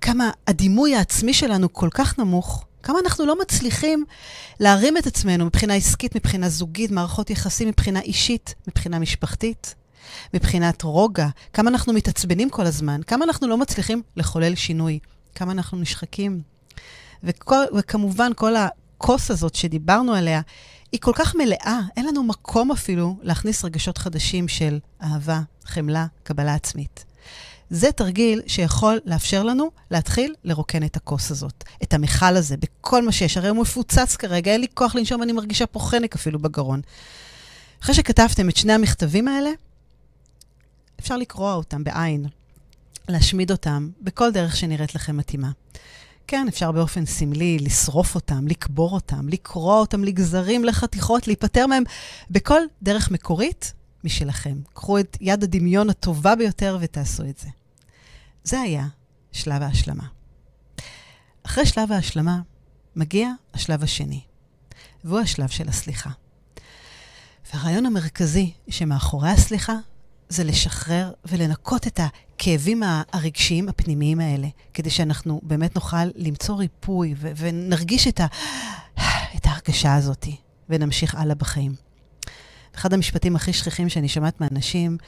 כמה 0.01 0.31
הדימוי 0.47 0.97
העצמי 0.97 1.35
שלנו 1.35 1.73
כל 1.73 1.89
כך 1.95 2.19
נמוך, 2.19 2.65
כמה 2.85 2.99
אנחנו 3.05 3.27
לא 3.27 3.41
מצליחים 3.41 4.05
להרים 4.61 4.97
את 4.97 5.07
עצמנו 5.07 5.45
מבחינה 5.45 5.75
עסקית, 5.75 6.17
מבחינה 6.17 6.49
זוגית, 6.49 6.91
מערכות 6.91 7.31
יחסים, 7.31 7.69
מבחינה 7.69 8.01
אישית, 8.01 8.55
מבחינה 8.69 8.99
משפחתית, 8.99 9.75
מבחינת 10.35 10.83
רוגע, 10.83 11.29
כמה 11.53 11.71
אנחנו 11.71 11.93
מתעצבנים 11.93 12.51
כל 12.51 12.67
הזמן, 12.67 13.01
כמה 13.07 13.25
אנחנו 13.25 13.49
לא 13.49 13.59
מצליחים 13.59 14.03
לחולל 14.17 14.55
שינוי, 14.55 14.99
כמה 15.35 15.53
אנחנו 15.53 15.79
נשחקים. 15.79 16.43
וכל, 17.23 17.65
וכמובן, 17.79 18.33
כל 18.37 18.55
הכוס 18.57 19.31
הזאת 19.31 19.55
שדיברנו 19.55 20.15
עליה, 20.15 20.41
היא 20.93 21.01
כל 21.01 21.13
כך 21.15 21.35
מלאה, 21.35 21.81
אין 21.97 22.07
לנו 22.07 22.23
מקום 22.23 22.73
אפילו 22.73 23.17
להכניס 23.23 23.65
רגשות 23.65 23.99
חדשים 23.99 24.49
של 24.49 24.79
אהבה, 25.03 25.41
חמלה, 25.65 26.07
קבלה 26.23 26.55
עצמית. 26.55 27.05
זה 27.75 27.93
תרגיל 27.93 28.43
שיכול 28.47 29.01
לאפשר 29.05 29.43
לנו 29.43 29.71
להתחיל 29.91 30.35
לרוקן 30.45 30.83
את 30.85 30.97
הכוס 30.97 31.31
הזאת, 31.31 31.65
את 31.83 31.95
המכל 31.95 32.37
הזה, 32.37 32.57
בכל 32.57 33.05
מה 33.05 33.13
שיש. 33.13 33.37
הרי 33.37 33.49
הוא 33.49 33.57
מפוצץ 33.57 34.17
כרגע, 34.17 34.53
אין 34.53 34.61
לי 34.61 34.67
כוח 34.75 34.95
לנשום, 34.95 35.23
אני 35.23 35.33
מרגישה 35.33 35.67
פה 35.67 35.81
חנק 35.81 36.15
אפילו 36.15 36.39
בגרון. 36.39 36.81
אחרי 37.83 37.95
שכתבתם 37.95 38.49
את 38.49 38.57
שני 38.57 38.73
המכתבים 38.73 39.29
האלה, 39.29 39.51
אפשר 41.01 41.17
לקרוע 41.17 41.55
אותם 41.55 41.85
בעין, 41.85 42.27
להשמיד 43.09 43.51
אותם 43.51 43.91
בכל 44.01 44.33
דרך 44.33 44.57
שנראית 44.57 44.95
לכם 44.95 45.17
מתאימה. 45.17 45.51
כן, 46.27 46.47
אפשר 46.49 46.73
באופן 46.73 47.07
סמלי 47.07 47.59
לשרוף 47.59 48.15
אותם, 48.15 48.49
לקבור 48.49 48.95
אותם, 48.95 49.29
לקרוע 49.29 49.79
אותם 49.79 50.05
לגזרים, 50.05 50.65
לחתיכות, 50.65 51.27
להיפטר 51.27 51.67
מהם 51.67 51.83
בכל 52.31 52.61
דרך 52.83 53.11
מקורית 53.11 53.73
משלכם. 54.05 54.57
קחו 54.75 54.99
את 54.99 55.17
יד 55.21 55.45
הדמיון 55.45 55.91
הטובה 55.91 56.37
ביותר 56.37 56.79
ותעשו 56.81 57.23
את 57.23 57.39
זה. 57.39 57.49
זה 58.45 58.61
היה 58.61 58.87
שלב 59.33 59.63
ההשלמה. 59.63 60.07
אחרי 61.43 61.67
שלב 61.67 61.93
ההשלמה 61.93 62.41
מגיע 62.97 63.29
השלב 63.55 63.83
השני, 63.83 64.21
והוא 65.05 65.19
השלב 65.21 65.49
של 65.49 65.69
הסליחה. 65.69 66.11
והרעיון 67.53 67.87
המרכזי 67.87 68.53
שמאחורי 68.69 69.31
הסליחה 69.31 69.73
זה 70.29 70.45
לשחרר 70.45 71.13
ולנקות 71.25 71.87
את 71.87 72.01
הכאבים 72.03 72.83
הרגשיים 73.13 73.69
הפנימיים 73.69 74.21
האלה, 74.21 74.49
כדי 74.75 74.91
שאנחנו 74.91 75.41
באמת 75.43 75.75
נוכל 75.75 76.05
למצוא 76.15 76.57
ריפוי 76.57 77.15
ו- 77.17 77.33
ונרגיש 77.37 78.09
את, 78.09 78.21
ה- 78.21 78.27
את 79.37 79.47
ההרגשה 79.47 79.95
הזאת 79.95 80.27
ונמשיך 80.69 81.15
הלאה 81.15 81.35
בחיים. 81.35 81.75
אחד 82.75 82.93
המשפטים 82.93 83.37
הכי 83.37 83.53
שכיחים 83.53 83.89
שאני 83.89 84.09
שומעת 84.09 84.41
מאנשים 84.41 84.99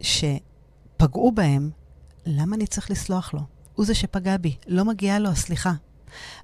שפגעו 0.00 1.32
בהם, 1.32 1.70
למה 2.30 2.56
אני 2.56 2.66
צריך 2.66 2.90
לסלוח 2.90 3.34
לו? 3.34 3.40
הוא 3.74 3.86
זה 3.86 3.94
שפגע 3.94 4.36
בי, 4.36 4.56
לא 4.66 4.84
מגיעה 4.84 5.18
לו 5.18 5.30
הסליחה. 5.30 5.72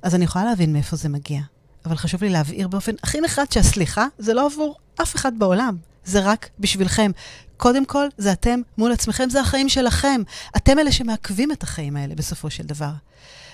אז 0.02 0.14
אני 0.14 0.24
יכולה 0.24 0.44
להבין 0.44 0.72
מאיפה 0.72 0.96
זה 0.96 1.08
מגיע, 1.08 1.40
אבל 1.84 1.96
חשוב 1.96 2.24
לי 2.24 2.30
להבהיר 2.30 2.68
באופן 2.68 2.92
הכי 3.02 3.20
נחרץ 3.20 3.54
שהסליחה 3.54 4.06
זה 4.18 4.34
לא 4.34 4.46
עבור 4.46 4.76
אף 5.02 5.14
אחד 5.14 5.38
בעולם, 5.38 5.76
זה 6.04 6.20
רק 6.20 6.50
בשבילכם. 6.58 7.10
קודם 7.56 7.86
כל, 7.86 8.06
זה 8.18 8.32
אתם 8.32 8.60
מול 8.78 8.92
עצמכם, 8.92 9.30
זה 9.30 9.40
החיים 9.40 9.68
שלכם. 9.68 10.22
אתם 10.56 10.78
אלה 10.78 10.92
שמעכבים 10.92 11.52
את 11.52 11.62
החיים 11.62 11.96
האלה 11.96 12.14
בסופו 12.14 12.50
של 12.50 12.62
דבר. 12.62 12.90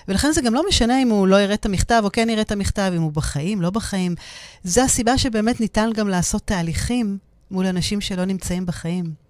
ולכן 0.07 0.31
זה 0.31 0.41
גם 0.41 0.53
לא 0.53 0.63
משנה 0.67 1.01
אם 1.01 1.09
הוא 1.09 1.27
לא 1.27 1.41
יראה 1.41 1.53
את 1.53 1.65
המכתב 1.65 2.01
או 2.03 2.11
כן 2.11 2.29
יראה 2.29 2.41
את 2.41 2.51
המכתב, 2.51 2.91
אם 2.95 3.01
הוא 3.01 3.11
בחיים, 3.11 3.61
לא 3.61 3.69
בחיים. 3.69 4.15
זו 4.63 4.81
הסיבה 4.81 5.17
שבאמת 5.17 5.59
ניתן 5.59 5.89
גם 5.95 6.07
לעשות 6.07 6.41
תהליכים 6.45 7.17
מול 7.51 7.65
אנשים 7.65 8.01
שלא 8.01 8.25
נמצאים 8.25 8.65
בחיים. 8.65 9.20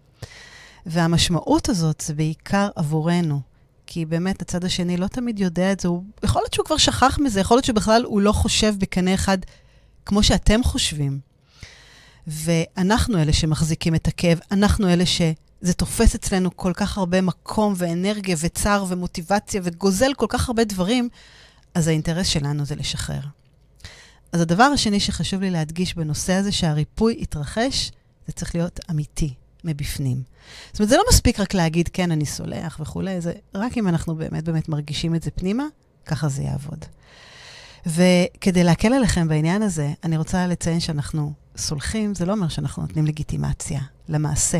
והמשמעות 0.86 1.70
הזאת 1.70 2.04
זה 2.06 2.14
בעיקר 2.14 2.70
עבורנו, 2.76 3.42
כי 3.86 4.06
באמת 4.06 4.42
הצד 4.42 4.66
השני 4.66 4.98
לא 4.98 5.08
תמיד 5.08 5.40
יודע 5.40 5.72
את 5.72 5.80
זה. 5.80 5.88
הוא, 5.88 6.04
יכול 6.24 6.42
להיות 6.42 6.54
שהוא 6.54 6.66
כבר 6.66 6.78
שכח 6.78 7.20
מזה, 7.20 7.40
יכול 7.40 7.58
להיות 7.58 7.66
שבכלל 7.66 8.04
הוא 8.04 8.22
לא 8.22 8.32
חושב 8.32 8.76
בקנה 8.80 9.14
אחד 9.14 9.38
כמו 10.06 10.24
שאתם 10.24 10.64
חושבים. 10.64 11.20
ואנחנו 12.28 13.22
אלה 13.22 13.34
שמחזיקים 13.34 13.96
את 13.96 14.08
הכאב, 14.08 14.40
אנחנו 14.52 14.90
אלה 14.90 15.06
שזה 15.06 15.74
תופס 15.78 16.16
אצלנו 16.16 16.58
כל 16.58 16.72
כך 16.76 16.98
הרבה 16.98 17.22
מקום 17.22 17.74
ואנרגיה 17.78 18.36
וצער 18.40 18.86
ומוטיבציה 18.88 19.62
וגוזל 19.64 20.14
כל 20.14 20.26
כך 20.30 20.48
הרבה 20.50 20.64
דברים, 20.64 21.10
אז 21.76 21.88
האינטרס 21.88 22.28
שלנו 22.28 22.66
זה 22.66 22.76
לשחרר. 22.76 23.22
אז 24.32 24.42
הדבר 24.42 24.64
השני 24.64 25.00
שחשוב 25.00 25.42
לי 25.42 25.50
להדגיש 25.50 25.96
בנושא 25.96 26.34
הזה, 26.34 26.52
שהריפוי 26.52 27.18
יתרחש, 27.20 27.92
זה 28.28 28.34
צריך 28.34 28.56
להיות 28.56 28.80
אמיתי, 28.92 29.34
מבפנים. 29.64 30.24
זאת 30.72 30.80
אומרת, 30.80 30.90
זה 30.90 30.98
לא 30.98 31.04
מספיק 31.10 31.40
רק 31.40 31.54
להגיד, 31.54 31.90
כן, 31.94 32.12
אני 32.12 32.26
סולח 32.26 32.78
וכולי, 32.80 33.22
זה 33.22 33.34
רק 33.54 33.78
אם 33.78 33.88
אנחנו 33.88 34.16
באמת 34.16 34.44
באמת 34.44 34.70
מרגישים 34.70 35.16
את 35.16 35.24
זה 35.24 35.32
פנימה, 35.32 35.64
ככה 36.06 36.30
זה 36.30 36.44
יעבוד. 36.44 36.86
וכדי 37.86 38.64
להקל 38.64 38.94
עליכם 38.94 39.28
בעניין 39.28 39.62
הזה, 39.62 39.94
אני 40.04 40.18
רוצה 40.18 40.48
לציין 40.48 40.80
שאנחנו 40.80 41.34
סולחים, 41.58 42.16
זה 42.16 42.26
לא 42.26 42.34
אומר 42.34 42.48
שאנחנו 42.48 42.82
נותנים 42.82 43.06
לגיטימציה 43.06 43.82
למעשה 44.10 44.60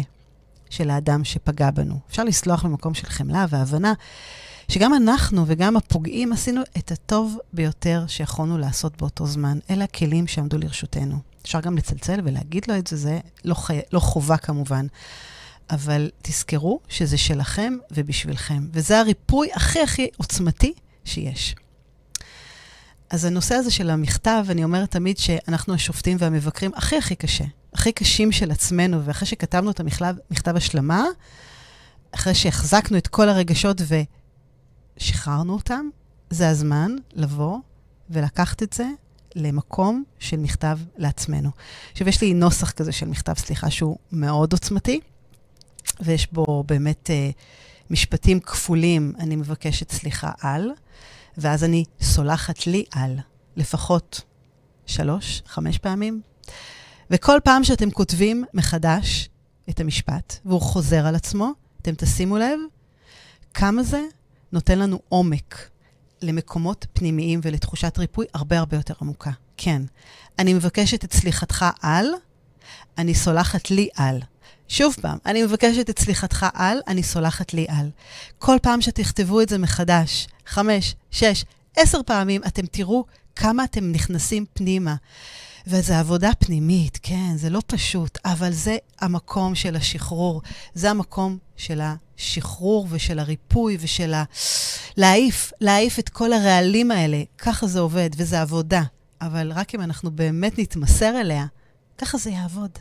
של 0.70 0.90
האדם 0.90 1.24
שפגע 1.24 1.72
בנו. 1.72 2.00
אפשר 2.10 2.24
לסלוח 2.24 2.66
במקום 2.66 2.94
של 2.94 3.08
חמלה 3.08 3.46
והבנה 3.50 3.94
שגם 4.72 4.94
אנחנו 4.94 5.44
וגם 5.48 5.78
הפוגעים 5.78 6.34
עשינו 6.34 6.62
את 6.78 6.92
הטוב 6.92 7.38
ביותר 7.54 8.06
שיכולנו 8.08 8.58
לעשות 8.58 8.98
באותו 8.98 9.26
זמן. 9.26 9.60
אלה 9.70 9.84
הכלים 9.84 10.28
שעמדו 10.28 10.58
לרשותנו. 10.58 11.18
אפשר 11.42 11.60
גם 11.60 11.78
לצלצל 11.78 12.20
ולהגיד 12.24 12.66
לו 12.68 12.78
את 12.78 12.88
זה, 12.88 12.98
זה 12.98 13.20
לא, 13.46 13.54
חי... 13.54 13.80
לא 13.94 14.00
חובה 14.00 14.38
כמובן. 14.38 14.86
אבל 15.70 16.10
תזכרו 16.22 16.80
שזה 16.90 17.18
שלכם 17.18 17.74
ובשבילכם. 17.92 18.68
וזה 18.74 19.00
הריפוי 19.00 19.50
הכי 19.54 19.82
הכי 19.82 20.08
עוצמתי 20.18 20.74
שיש. 21.06 21.56
אז 23.10 23.26
הנושא 23.26 23.56
הזה 23.56 23.72
של 23.72 23.90
המכתב, 23.90 24.46
אני 24.50 24.64
אומרת 24.64 24.92
תמיד 24.92 25.18
שאנחנו 25.18 25.74
השופטים 25.74 26.18
והמבקרים 26.20 26.72
הכי 26.76 26.98
הכי 26.98 27.16
קשה, 27.16 27.46
הכי 27.74 27.92
קשים 27.92 28.32
של 28.32 28.52
עצמנו, 28.52 29.06
ואחרי 29.06 29.28
שכתבנו 29.28 29.72
את 29.72 29.80
המכתב, 29.80 30.16
מכתב 30.32 30.56
השלמה, 30.56 31.06
אחרי 32.12 32.36
שהחזקנו 32.36 32.98
את 32.98 33.08
כל 33.08 33.30
הרגשות 33.30 33.82
ושחררנו 35.02 35.54
אותם, 35.54 35.90
זה 36.30 36.50
הזמן 36.50 36.96
לבוא 37.14 37.58
ולקחת 38.10 38.64
את 38.64 38.74
זה 38.74 38.90
למקום 39.36 40.04
של 40.20 40.38
מכתב 40.38 40.80
לעצמנו. 40.98 41.50
עכשיו, 41.92 42.10
יש 42.10 42.22
לי 42.22 42.34
נוסח 42.34 42.72
כזה 42.72 42.92
של 42.92 43.08
מכתב 43.08 43.34
סליחה 43.34 43.70
שהוא 43.70 43.98
מאוד 44.12 44.54
עוצמתי, 44.54 45.00
ויש 46.00 46.28
בו 46.32 46.64
באמת 46.68 47.10
אה, 47.10 47.30
משפטים 47.90 48.40
כפולים, 48.40 49.14
אני 49.20 49.36
מבקשת 49.36 49.92
סליחה 49.92 50.32
על. 50.42 50.72
ואז 51.38 51.64
אני 51.64 51.84
סולחת 52.02 52.68
לי 52.68 52.84
על 52.92 53.20
לפחות 53.56 54.22
שלוש, 54.86 55.42
חמש 55.46 55.78
פעמים. 55.78 56.22
וכל 57.12 57.40
פעם 57.44 57.64
שאתם 57.64 57.92
כותבים 57.92 58.46
מחדש 58.54 59.30
את 59.70 59.80
המשפט, 59.80 60.38
והוא 60.46 60.62
חוזר 60.62 61.08
על 61.08 61.16
עצמו, 61.16 61.52
אתם 61.82 61.94
תשימו 61.98 62.38
לב 62.38 62.60
כמה 63.54 63.84
זה 63.84 64.02
נותן 64.52 64.80
לנו 64.80 65.00
עומק 65.10 65.70
למקומות 66.22 66.86
פנימיים 66.94 67.40
ולתחושת 67.44 67.98
ריפוי 67.98 68.26
הרבה 68.34 68.60
הרבה 68.60 68.78
יותר 68.78 68.94
עמוקה. 69.02 69.32
כן, 69.58 69.82
אני 70.40 70.54
מבקשת 70.54 71.04
את 71.04 71.14
סליחתך 71.14 71.66
על, 71.82 72.06
אני 72.98 73.16
סולחת 73.16 73.72
לי 73.72 73.90
על. 73.96 74.20
שוב 74.68 74.96
פעם, 75.02 75.18
אני 75.26 75.44
מבקשת 75.44 75.90
את 75.90 76.00
סליחתך 76.00 76.46
על, 76.54 76.82
אני 76.88 77.04
סולחת 77.04 77.54
לי 77.54 77.66
על. 77.70 77.90
כל 78.40 78.58
פעם 78.62 78.82
שתכתבו 78.82 79.42
את 79.42 79.50
זה 79.50 79.58
מחדש, 79.58 80.28
חמש, 80.46 80.96
שש, 81.12 81.46
עשר 81.78 82.04
פעמים, 82.06 82.42
אתם 82.48 82.66
תראו 82.66 83.06
כמה 83.36 83.64
אתם 83.64 83.92
נכנסים 83.92 84.46
פנימה. 84.54 84.96
וזו 85.68 85.94
עבודה 85.94 86.30
פנימית, 86.40 87.00
כן, 87.04 87.38
זה 87.38 87.50
לא 87.50 87.62
פשוט, 87.68 88.18
אבל 88.26 88.52
זה 88.52 88.78
המקום 89.00 89.56
של 89.56 89.76
השחרור. 89.76 90.42
זה 90.74 90.90
המקום 90.90 91.38
של 91.62 91.82
השחרור 91.82 92.88
ושל 92.90 93.20
הריפוי 93.20 93.78
ושל 93.80 94.14
ה... 94.14 94.24
להעיף, 94.98 95.52
להעיף 95.62 96.00
את 96.00 96.10
כל 96.10 96.34
הרעלים 96.34 96.92
האלה. 96.92 97.24
ככה 97.38 97.68
זה 97.68 97.80
עובד, 97.80 98.10
וזו 98.18 98.36
עבודה. 98.38 98.84
אבל 99.22 99.52
רק 99.52 99.76
אם 99.76 99.82
אנחנו 99.82 100.12
באמת 100.12 100.60
נתמסר 100.60 101.22
אליה, 101.22 101.46
ככה 101.98 102.18
זה 102.18 102.30
יעבוד. 102.30 102.72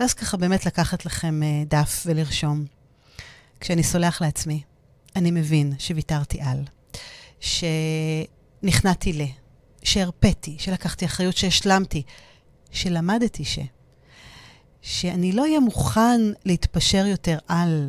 ואז 0.00 0.14
ככה 0.14 0.36
באמת 0.36 0.66
לקחת 0.66 1.06
לכם 1.06 1.40
uh, 1.42 1.68
דף 1.68 2.02
ולרשום. 2.06 2.64
כשאני 3.60 3.82
סולח 3.82 4.20
לעצמי, 4.20 4.62
אני 5.16 5.30
מבין 5.30 5.72
שוויתרתי 5.78 6.38
על, 6.40 6.64
שנכנעתי 7.40 9.12
ל, 9.12 9.22
שהרפאתי, 9.82 10.56
שלקחתי 10.58 11.04
אחריות, 11.04 11.36
שהשלמתי, 11.36 12.02
שלמדתי 12.70 13.44
ש... 13.44 13.58
שאני 14.82 15.32
לא 15.32 15.42
אהיה 15.42 15.60
מוכן 15.60 16.20
להתפשר 16.44 17.06
יותר 17.06 17.38
על, 17.48 17.88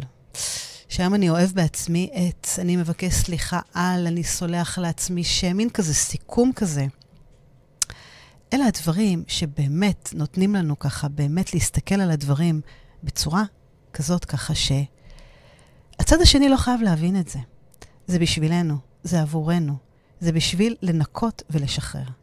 שהיום 0.89 1.15
אני 1.15 1.29
אוהב 1.29 1.51
בעצמי 1.51 2.10
את, 2.13 2.47
אני 2.58 2.75
מבקש 2.75 3.13
סליחה 3.13 3.60
על, 3.73 4.08
אני 4.08 4.23
סולח 4.23 4.77
לעצמי, 4.77 5.23
שמין 5.23 5.69
כזה 5.69 5.93
סיכום 5.93 6.51
כזה. 6.56 6.86
אלה 8.53 8.65
הדברים 8.65 9.23
שבאמת 9.27 10.10
נותנים 10.13 10.56
לנו 10.56 10.79
ככה, 10.79 11.08
באמת 11.08 11.53
להסתכל 11.53 11.95
על 11.95 12.12
הדברים 12.12 12.62
בצורה 13.03 13.43
כזאת 13.93 14.25
ככה 14.25 14.53
הצד 15.99 16.21
השני 16.21 16.49
לא 16.49 16.58
חייב 16.58 16.82
להבין 16.82 17.19
את 17.19 17.29
זה. 17.29 17.39
זה 18.08 18.19
בשבילנו, 18.19 18.77
זה 19.03 19.21
עבורנו, 19.21 19.75
זה 20.19 20.32
בשביל 20.32 20.75
לנקות 20.82 21.43
ולשחרר. 21.49 22.22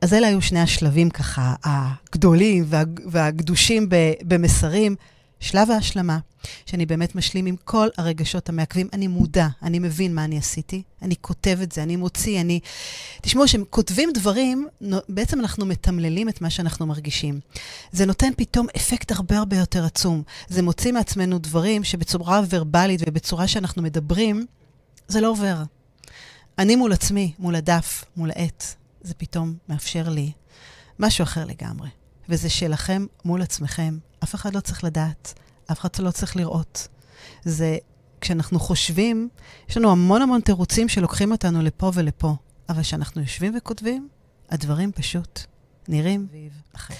אז 0.00 0.14
אלה 0.14 0.26
היו 0.26 0.42
שני 0.42 0.60
השלבים 0.60 1.10
ככה, 1.10 1.54
הגדולים 1.64 2.64
וה, 2.66 2.82
והגדושים 3.06 3.88
במסרים. 4.22 4.96
שלב 5.40 5.70
ההשלמה, 5.70 6.18
שאני 6.66 6.86
באמת 6.86 7.14
משלים 7.14 7.46
עם 7.46 7.56
כל 7.64 7.88
הרגשות 7.98 8.48
המעכבים. 8.48 8.88
אני 8.92 9.06
מודע, 9.06 9.48
אני 9.62 9.78
מבין 9.78 10.14
מה 10.14 10.24
אני 10.24 10.38
עשיתי, 10.38 10.82
אני 11.02 11.14
כותב 11.20 11.58
את 11.62 11.72
זה, 11.72 11.82
אני 11.82 11.96
מוציא, 11.96 12.40
אני... 12.40 12.60
תשמעו, 13.22 13.44
כשהם 13.44 13.64
כותבים 13.70 14.10
דברים, 14.14 14.68
בעצם 15.08 15.40
אנחנו 15.40 15.66
מתמללים 15.66 16.28
את 16.28 16.40
מה 16.40 16.50
שאנחנו 16.50 16.86
מרגישים. 16.86 17.40
זה 17.92 18.06
נותן 18.06 18.30
פתאום 18.36 18.66
אפקט 18.76 19.12
הרבה 19.12 19.38
הרבה 19.38 19.56
יותר 19.56 19.84
עצום. 19.84 20.22
זה 20.48 20.62
מוציא 20.62 20.92
מעצמנו 20.92 21.38
דברים 21.38 21.84
שבצורה 21.84 22.40
ורבלית 22.50 23.00
ובצורה 23.06 23.48
שאנחנו 23.48 23.82
מדברים, 23.82 24.46
זה 25.08 25.20
לא 25.20 25.28
עובר. 25.28 25.62
אני 26.58 26.76
מול 26.76 26.92
עצמי, 26.92 27.32
מול 27.38 27.54
הדף, 27.54 28.04
מול 28.16 28.30
העט, 28.30 28.74
זה 29.00 29.14
פתאום 29.14 29.54
מאפשר 29.68 30.08
לי 30.08 30.32
משהו 30.98 31.22
אחר 31.22 31.44
לגמרי. 31.44 31.88
וזה 32.28 32.50
שלכם 32.50 33.06
מול 33.24 33.42
עצמכם. 33.42 33.98
אף 34.24 34.34
אחד 34.34 34.54
לא 34.54 34.60
צריך 34.60 34.84
לדעת, 34.84 35.34
אף 35.72 35.80
אחד 35.80 35.98
לא 35.98 36.10
צריך 36.10 36.36
לראות. 36.36 36.88
זה, 37.44 37.78
כשאנחנו 38.20 38.58
חושבים, 38.58 39.28
יש 39.68 39.76
לנו 39.76 39.92
המון 39.92 40.22
המון 40.22 40.40
תירוצים 40.40 40.88
שלוקחים 40.88 41.32
אותנו 41.32 41.62
לפה 41.62 41.90
ולפה, 41.94 42.34
אבל 42.68 42.82
כשאנחנו 42.82 43.20
יושבים 43.20 43.54
וכותבים, 43.56 44.08
הדברים 44.50 44.92
פשוט 44.92 45.40
נראים 45.88 46.26
אחרת. 46.72 46.98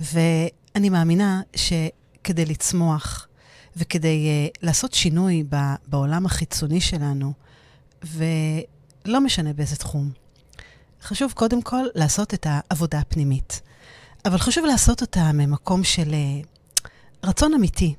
ואני 0.00 0.88
מאמינה 0.88 1.42
שכדי 1.56 2.44
לצמוח 2.44 3.28
וכדי 3.76 4.48
uh, 4.48 4.58
לעשות 4.62 4.94
שינוי 4.94 5.44
ב- 5.48 5.74
בעולם 5.86 6.26
החיצוני 6.26 6.80
שלנו, 6.80 7.32
ולא 8.02 9.20
משנה 9.20 9.52
באיזה 9.52 9.76
תחום, 9.76 10.10
חשוב 11.02 11.32
קודם 11.32 11.62
כל 11.62 11.84
לעשות 11.94 12.34
את 12.34 12.46
העבודה 12.50 12.98
הפנימית. 12.98 13.60
אבל 14.24 14.38
חשוב 14.38 14.64
לעשות 14.64 15.00
אותה 15.00 15.32
ממקום 15.32 15.84
של 15.84 16.14
אה, 16.14 16.40
רצון 17.24 17.54
אמיתי. 17.54 17.94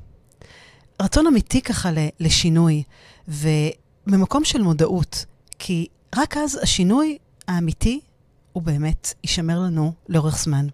רצון 1.02 1.28
אמיתי 1.28 1.62
ככה 1.62 1.90
לשינוי, 2.20 2.84
וממקום 3.28 4.44
של 4.44 4.62
מודעות, 4.62 5.26
כי 5.60 5.88
רק 6.16 6.38
אז 6.38 6.60
השינוי 6.64 7.18
האמיתי 7.48 8.00
הוא 8.54 8.64
באמת 8.64 9.14
יישמר 9.24 9.60
לנו 9.60 9.94
לאורך 10.10 10.38
זמן. 10.38 10.68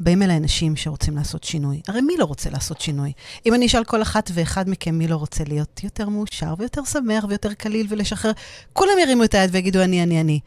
באים 0.00 0.22
אליי 0.22 0.36
אנשים 0.36 0.76
שרוצים 0.76 1.16
לעשות 1.16 1.44
שינוי. 1.44 1.80
הרי 1.88 2.00
מי 2.00 2.16
לא 2.16 2.24
רוצה 2.24 2.50
לעשות 2.50 2.80
שינוי? 2.80 3.12
אם 3.46 3.54
אני 3.54 3.66
אשאל 3.66 3.84
כל 3.84 4.02
אחת 4.02 4.30
ואחד 4.34 4.70
מכם 4.70 4.98
מי 4.98 5.08
לא 5.08 5.16
רוצה 5.16 5.44
להיות 5.44 5.84
יותר 5.84 6.08
מאושר 6.08 6.54
ויותר 6.58 6.84
שמח 6.84 7.24
ויותר 7.28 7.54
קליל 7.54 7.86
ולשחרר, 7.90 8.32
כולם 8.72 8.98
ירימו 9.02 9.24
את 9.24 9.34
היד 9.34 9.50
ויגידו 9.52 9.82
אני, 9.82 10.02
אני, 10.02 10.20
אני. 10.20 10.40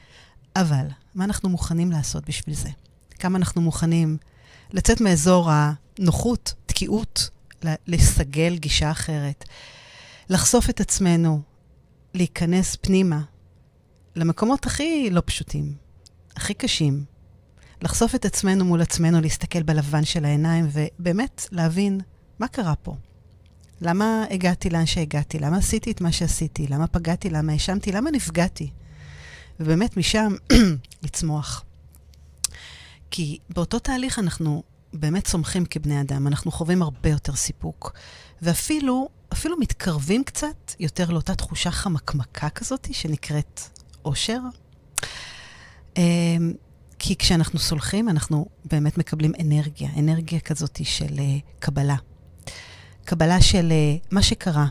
אבל, 0.55 0.87
מה 1.15 1.23
אנחנו 1.23 1.49
מוכנים 1.49 1.91
לעשות 1.91 2.25
בשביל 2.27 2.55
זה? 2.55 2.69
כמה 3.19 3.37
אנחנו 3.37 3.61
מוכנים 3.61 4.17
לצאת 4.71 5.01
מאזור 5.01 5.49
הנוחות, 5.51 6.53
תקיעות, 6.65 7.29
לסגל 7.87 8.57
גישה 8.57 8.91
אחרת, 8.91 9.43
לחשוף 10.29 10.69
את 10.69 10.81
עצמנו, 10.81 11.41
להיכנס 12.13 12.75
פנימה 12.81 13.21
למקומות 14.15 14.65
הכי 14.65 15.09
לא 15.11 15.21
פשוטים, 15.25 15.73
הכי 16.35 16.53
קשים, 16.53 17.03
לחשוף 17.81 18.15
את 18.15 18.25
עצמנו 18.25 18.65
מול 18.65 18.81
עצמנו, 18.81 19.21
להסתכל 19.21 19.63
בלבן 19.63 20.05
של 20.05 20.25
העיניים 20.25 20.67
ובאמת 20.71 21.47
להבין 21.51 22.01
מה 22.39 22.47
קרה 22.47 22.75
פה. 22.75 22.95
למה 23.81 24.25
הגעתי 24.29 24.69
לאן 24.69 24.85
שהגעתי? 24.85 25.39
למה 25.39 25.57
עשיתי 25.57 25.91
את 25.91 26.01
מה 26.01 26.11
שעשיתי? 26.11 26.67
למה 26.67 26.87
פגעתי? 26.87 27.29
למה 27.29 27.51
האשמתי? 27.51 27.91
למה 27.91 28.11
נפגעתי? 28.11 28.71
ובאמת 29.59 29.97
משם 29.97 30.35
לצמוח. 31.03 31.63
כי 33.11 33.37
באותו 33.49 33.79
תהליך 33.79 34.19
אנחנו 34.19 34.63
באמת 34.93 35.25
צומחים 35.25 35.65
כבני 35.65 36.01
אדם, 36.01 36.27
אנחנו 36.27 36.51
חווים 36.51 36.81
הרבה 36.81 37.09
יותר 37.09 37.35
סיפוק. 37.35 37.93
ואפילו, 38.41 39.09
אפילו 39.33 39.57
מתקרבים 39.59 40.23
קצת 40.23 40.73
יותר 40.79 41.09
לאותה 41.09 41.35
תחושה 41.35 41.71
חמקמקה 41.71 42.49
כזאת 42.49 42.87
שנקראת 42.91 43.61
אושר. 44.05 44.39
אמ, 45.97 46.53
כי 46.99 47.15
כשאנחנו 47.15 47.59
סולחים, 47.59 48.09
אנחנו 48.09 48.45
באמת 48.65 48.97
מקבלים 48.97 49.31
אנרגיה, 49.41 49.89
אנרגיה 49.97 50.39
כזאת 50.39 50.79
של 50.83 51.05
uh, 51.05 51.59
קבלה. 51.59 51.95
קבלה 53.05 53.41
של 53.41 53.71
uh, 53.71 54.07
מה 54.11 54.21
שקרה, 54.21 54.65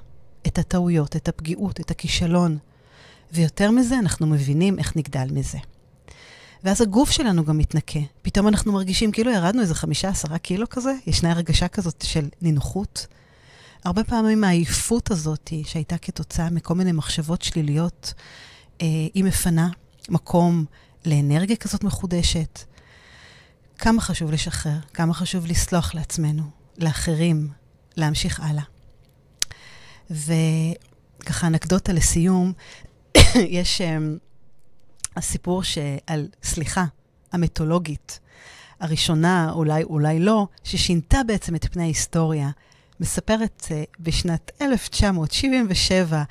את 0.46 0.58
הטעויות, 0.58 1.16
את 1.16 1.28
הפגיעות, 1.28 1.80
את 1.80 1.90
הכישלון. 1.90 2.58
ויותר 3.32 3.70
מזה, 3.70 3.98
אנחנו 3.98 4.26
מבינים 4.26 4.78
איך 4.78 4.96
נגדל 4.96 5.28
מזה. 5.30 5.58
ואז 6.64 6.80
הגוף 6.80 7.10
שלנו 7.10 7.44
גם 7.44 7.58
מתנקה. 7.58 8.00
פתאום 8.22 8.48
אנחנו 8.48 8.72
מרגישים 8.72 9.12
כאילו 9.12 9.30
ירדנו 9.30 9.62
איזה 9.62 9.74
חמישה, 9.74 10.08
עשרה 10.08 10.38
קילו 10.38 10.68
כזה, 10.68 10.92
ישנה 11.06 11.30
הרגשה 11.30 11.68
כזאת 11.68 12.04
של 12.06 12.28
נינוחות. 12.42 13.06
הרבה 13.84 14.04
פעמים 14.04 14.44
העייפות 14.44 15.10
הזאת, 15.10 15.52
שהייתה 15.64 15.98
כתוצאה 15.98 16.50
מכל 16.50 16.74
מיני 16.74 16.92
מחשבות 16.92 17.42
שליליות, 17.42 18.14
אה, 18.82 18.86
היא 19.14 19.24
מפנה 19.24 19.68
מקום 20.08 20.64
לאנרגיה 21.06 21.56
כזאת 21.56 21.84
מחודשת. 21.84 22.64
כמה 23.78 24.00
חשוב 24.00 24.30
לשחרר, 24.32 24.78
כמה 24.94 25.14
חשוב 25.14 25.46
לסלוח 25.46 25.94
לעצמנו, 25.94 26.42
לאחרים, 26.78 27.48
להמשיך 27.96 28.40
הלאה. 28.40 28.62
וככה 30.10 31.46
אנקדוטה 31.46 31.92
לסיום, 31.92 32.52
יש... 33.58 33.80
אה, 33.80 33.98
הסיפור 35.18 35.62
שעל 35.62 36.28
סליחה 36.42 36.84
המיתולוגית 37.32 38.20
הראשונה, 38.80 39.50
אולי, 39.52 39.82
אולי 39.82 40.20
לא, 40.20 40.46
ששינתה 40.64 41.18
בעצם 41.26 41.54
את 41.54 41.64
פני 41.64 41.82
ההיסטוריה, 41.82 42.50
מספרת 43.00 43.66
uh, 43.68 43.72
בשנת 44.00 44.50
1977, 44.62 46.22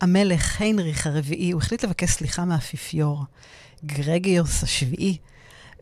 המלך 0.00 0.60
היינריך 0.60 1.06
הרביעי, 1.06 1.50
הוא 1.50 1.60
החליט 1.62 1.84
לבקש 1.84 2.10
סליחה 2.10 2.44
מהאפיפיור, 2.44 3.24
גרגיוס 3.84 4.62
השביעי. 4.62 5.16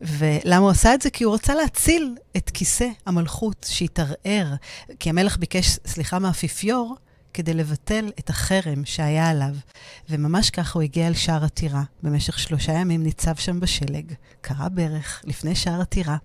ולמה 0.01 0.57
הוא 0.57 0.69
עשה 0.69 0.93
את 0.93 1.01
זה? 1.01 1.09
כי 1.09 1.23
הוא 1.23 1.33
רצה 1.33 1.55
להציל 1.55 2.15
את 2.37 2.49
כיסא 2.49 2.87
המלכות 3.05 3.65
שהתערער. 3.69 4.53
כי 4.99 5.09
המלך 5.09 5.37
ביקש 5.37 5.79
סליחה 5.85 6.19
מהאפיפיור, 6.19 6.95
כדי 7.37 7.53
לבטל 7.53 8.11
את 8.19 8.29
החרם 8.29 8.85
שהיה 8.85 9.29
עליו. 9.29 9.55
וממש 10.09 10.49
ככה 10.49 10.73
הוא 10.73 10.83
הגיע 10.83 11.07
אל 11.07 11.13
שער 11.13 11.43
הטירה. 11.43 11.83
במשך 12.03 12.39
שלושה 12.39 12.71
ימים 12.71 13.03
ניצב 13.03 13.35
שם 13.35 13.59
בשלג, 13.59 14.13
קרע 14.41 14.67
ברך, 14.73 15.21
לפני 15.25 15.55
שער 15.55 15.81
הטירה. 15.81 16.17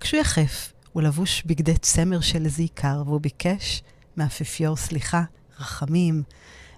כשהוא 0.00 0.20
יחף, 0.20 0.72
הוא 0.92 1.02
לבוש 1.02 1.42
בגדי 1.46 1.78
צמר 1.78 2.20
של 2.20 2.44
איזה 2.44 2.62
עיקר, 2.62 3.02
והוא 3.06 3.20
ביקש 3.20 3.82
מהאפיפיור 4.16 4.76
סליחה, 4.76 5.22
רחמים, 5.60 6.22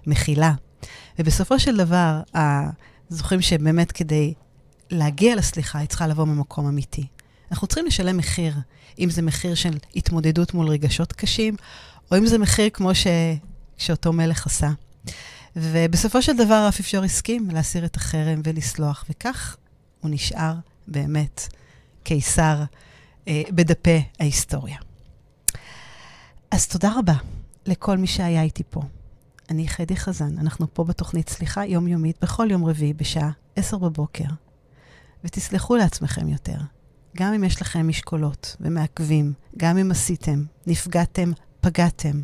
מחילה. 0.07 0.53
ובסופו 1.19 1.59
של 1.59 1.77
דבר, 1.77 2.21
זוכרים 3.09 3.41
שבאמת 3.41 3.91
כדי 3.91 4.33
להגיע 4.89 5.35
לסליחה, 5.35 5.79
היא 5.79 5.87
צריכה 5.87 6.07
לבוא 6.07 6.25
ממקום 6.25 6.67
אמיתי. 6.67 7.07
אנחנו 7.51 7.67
צריכים 7.67 7.85
לשלם 7.85 8.17
מחיר, 8.17 8.55
אם 8.99 9.09
זה 9.09 9.21
מחיר 9.21 9.55
של 9.55 9.77
התמודדות 9.95 10.53
מול 10.53 10.67
רגשות 10.67 11.13
קשים, 11.13 11.55
או 12.11 12.17
אם 12.17 12.25
זה 12.25 12.37
מחיר 12.37 12.69
כמו 12.73 12.95
ש... 12.95 13.07
שאותו 13.81 14.13
מלך 14.13 14.45
עשה. 14.45 14.69
ובסופו 15.55 16.21
של 16.21 16.37
דבר 16.37 16.53
האפיפיור 16.53 17.03
הסכים 17.03 17.49
להסיר 17.49 17.85
את 17.85 17.95
החרם 17.95 18.41
ולסלוח, 18.43 19.05
וכך 19.09 19.57
הוא 20.01 20.11
נשאר 20.11 20.53
באמת 20.87 21.47
קיסר 22.03 22.63
אה, 23.27 23.43
בדפי 23.51 24.03
ההיסטוריה. 24.19 24.77
אז 26.51 26.67
תודה 26.67 26.91
רבה 26.97 27.15
לכל 27.65 27.97
מי 27.97 28.07
שהיה 28.07 28.41
איתי 28.41 28.63
פה. 28.69 28.81
אני 29.49 29.67
חדי 29.67 29.95
חזן, 29.95 30.37
אנחנו 30.37 30.73
פה 30.73 30.83
בתוכנית 30.83 31.29
סליחה 31.29 31.65
יומיומית 31.65 32.17
בכל 32.21 32.47
יום 32.51 32.65
רביעי 32.65 32.93
בשעה 32.93 33.31
10 33.55 33.77
בבוקר. 33.77 34.25
ותסלחו 35.23 35.75
לעצמכם 35.75 36.27
יותר, 36.27 36.57
גם 37.17 37.33
אם 37.33 37.43
יש 37.43 37.61
לכם 37.61 37.87
משקולות 37.87 38.55
ומעכבים, 38.59 39.33
גם 39.57 39.77
אם 39.77 39.91
עשיתם, 39.91 40.43
נפגעתם, 40.67 41.31
פגעתם. 41.61 42.21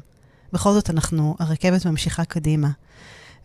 בכל 0.53 0.73
זאת 0.73 0.89
אנחנו, 0.89 1.35
הרכבת 1.39 1.85
ממשיכה 1.85 2.25
קדימה, 2.25 2.69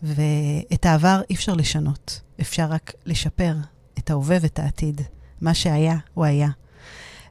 ואת 0.03 0.87
העבר 0.87 1.21
אי 1.31 1.35
אפשר 1.35 1.55
לשנות, 1.55 2.21
אפשר 2.41 2.67
רק 2.67 2.93
לשפר 3.07 3.57
את 3.99 4.11
ההווה 4.11 4.37
ואת 4.41 4.59
העתיד. 4.59 5.01
מה 5.41 5.55
שהיה, 5.55 5.97
הוא 6.15 6.25
היה. 6.25 6.49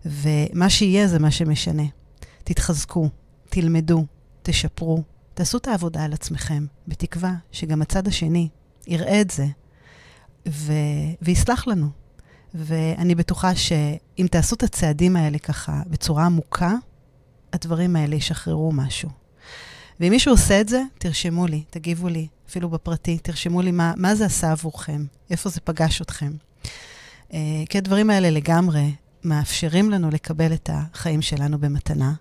ומה 0.06 0.70
שיהיה 0.70 1.08
זה 1.08 1.20
מה 1.20 1.32
שמשנה. 1.32 1.84
תתחזקו, 2.44 3.10
תלמדו, 3.50 4.06
תשפרו, 4.44 5.04
תעשו 5.34 5.58
את 5.58 5.68
העבודה 5.68 6.04
על 6.04 6.14
עצמכם, 6.14 6.66
בתקווה 6.88 7.34
שגם 7.52 7.82
הצד 7.82 8.08
השני 8.08 8.50
יראה 8.88 9.22
את 9.22 9.32
זה 9.32 9.46
ו... 10.48 10.74
ויסלח 11.22 11.68
לנו. 11.68 11.90
ואני 12.54 13.16
בטוחה 13.16 13.56
שאם 13.56 14.28
תעשו 14.32 14.56
את 14.56 14.64
הצעדים 14.64 15.16
האלה 15.16 15.40
ככה 15.40 15.82
בצורה 15.88 16.26
עמוקה, 16.26 16.76
הדברים 17.54 17.96
האלה 17.96 18.16
ישחררו 18.16 18.72
משהו. 18.72 19.21
ואם 20.02 20.10
מישהו 20.10 20.34
עושה 20.34 20.62
את 20.62 20.70
זה, 20.70 20.82
תרשמו 20.98 21.48
לי, 21.48 21.64
תגיבו 21.70 22.08
לי, 22.08 22.28
אפילו 22.50 22.70
בפרטי, 22.70 23.18
תרשמו 23.18 23.62
לי 23.62 23.72
מה, 23.72 23.94
מה 23.98 24.16
זה 24.16 24.26
עשה 24.26 24.52
עבורכם, 24.52 25.06
איפה 25.30 25.50
זה 25.50 25.62
פגש 25.62 26.02
אתכם. 26.02 26.32
כי 27.70 27.78
הדברים 27.78 28.10
האלה 28.10 28.30
לגמרי 28.30 28.92
מאפשרים 29.24 29.92
לנו 29.92 30.10
לקבל 30.10 30.54
את 30.54 30.70
החיים 30.74 31.22
שלנו 31.22 31.60
במתנה. 31.60 32.14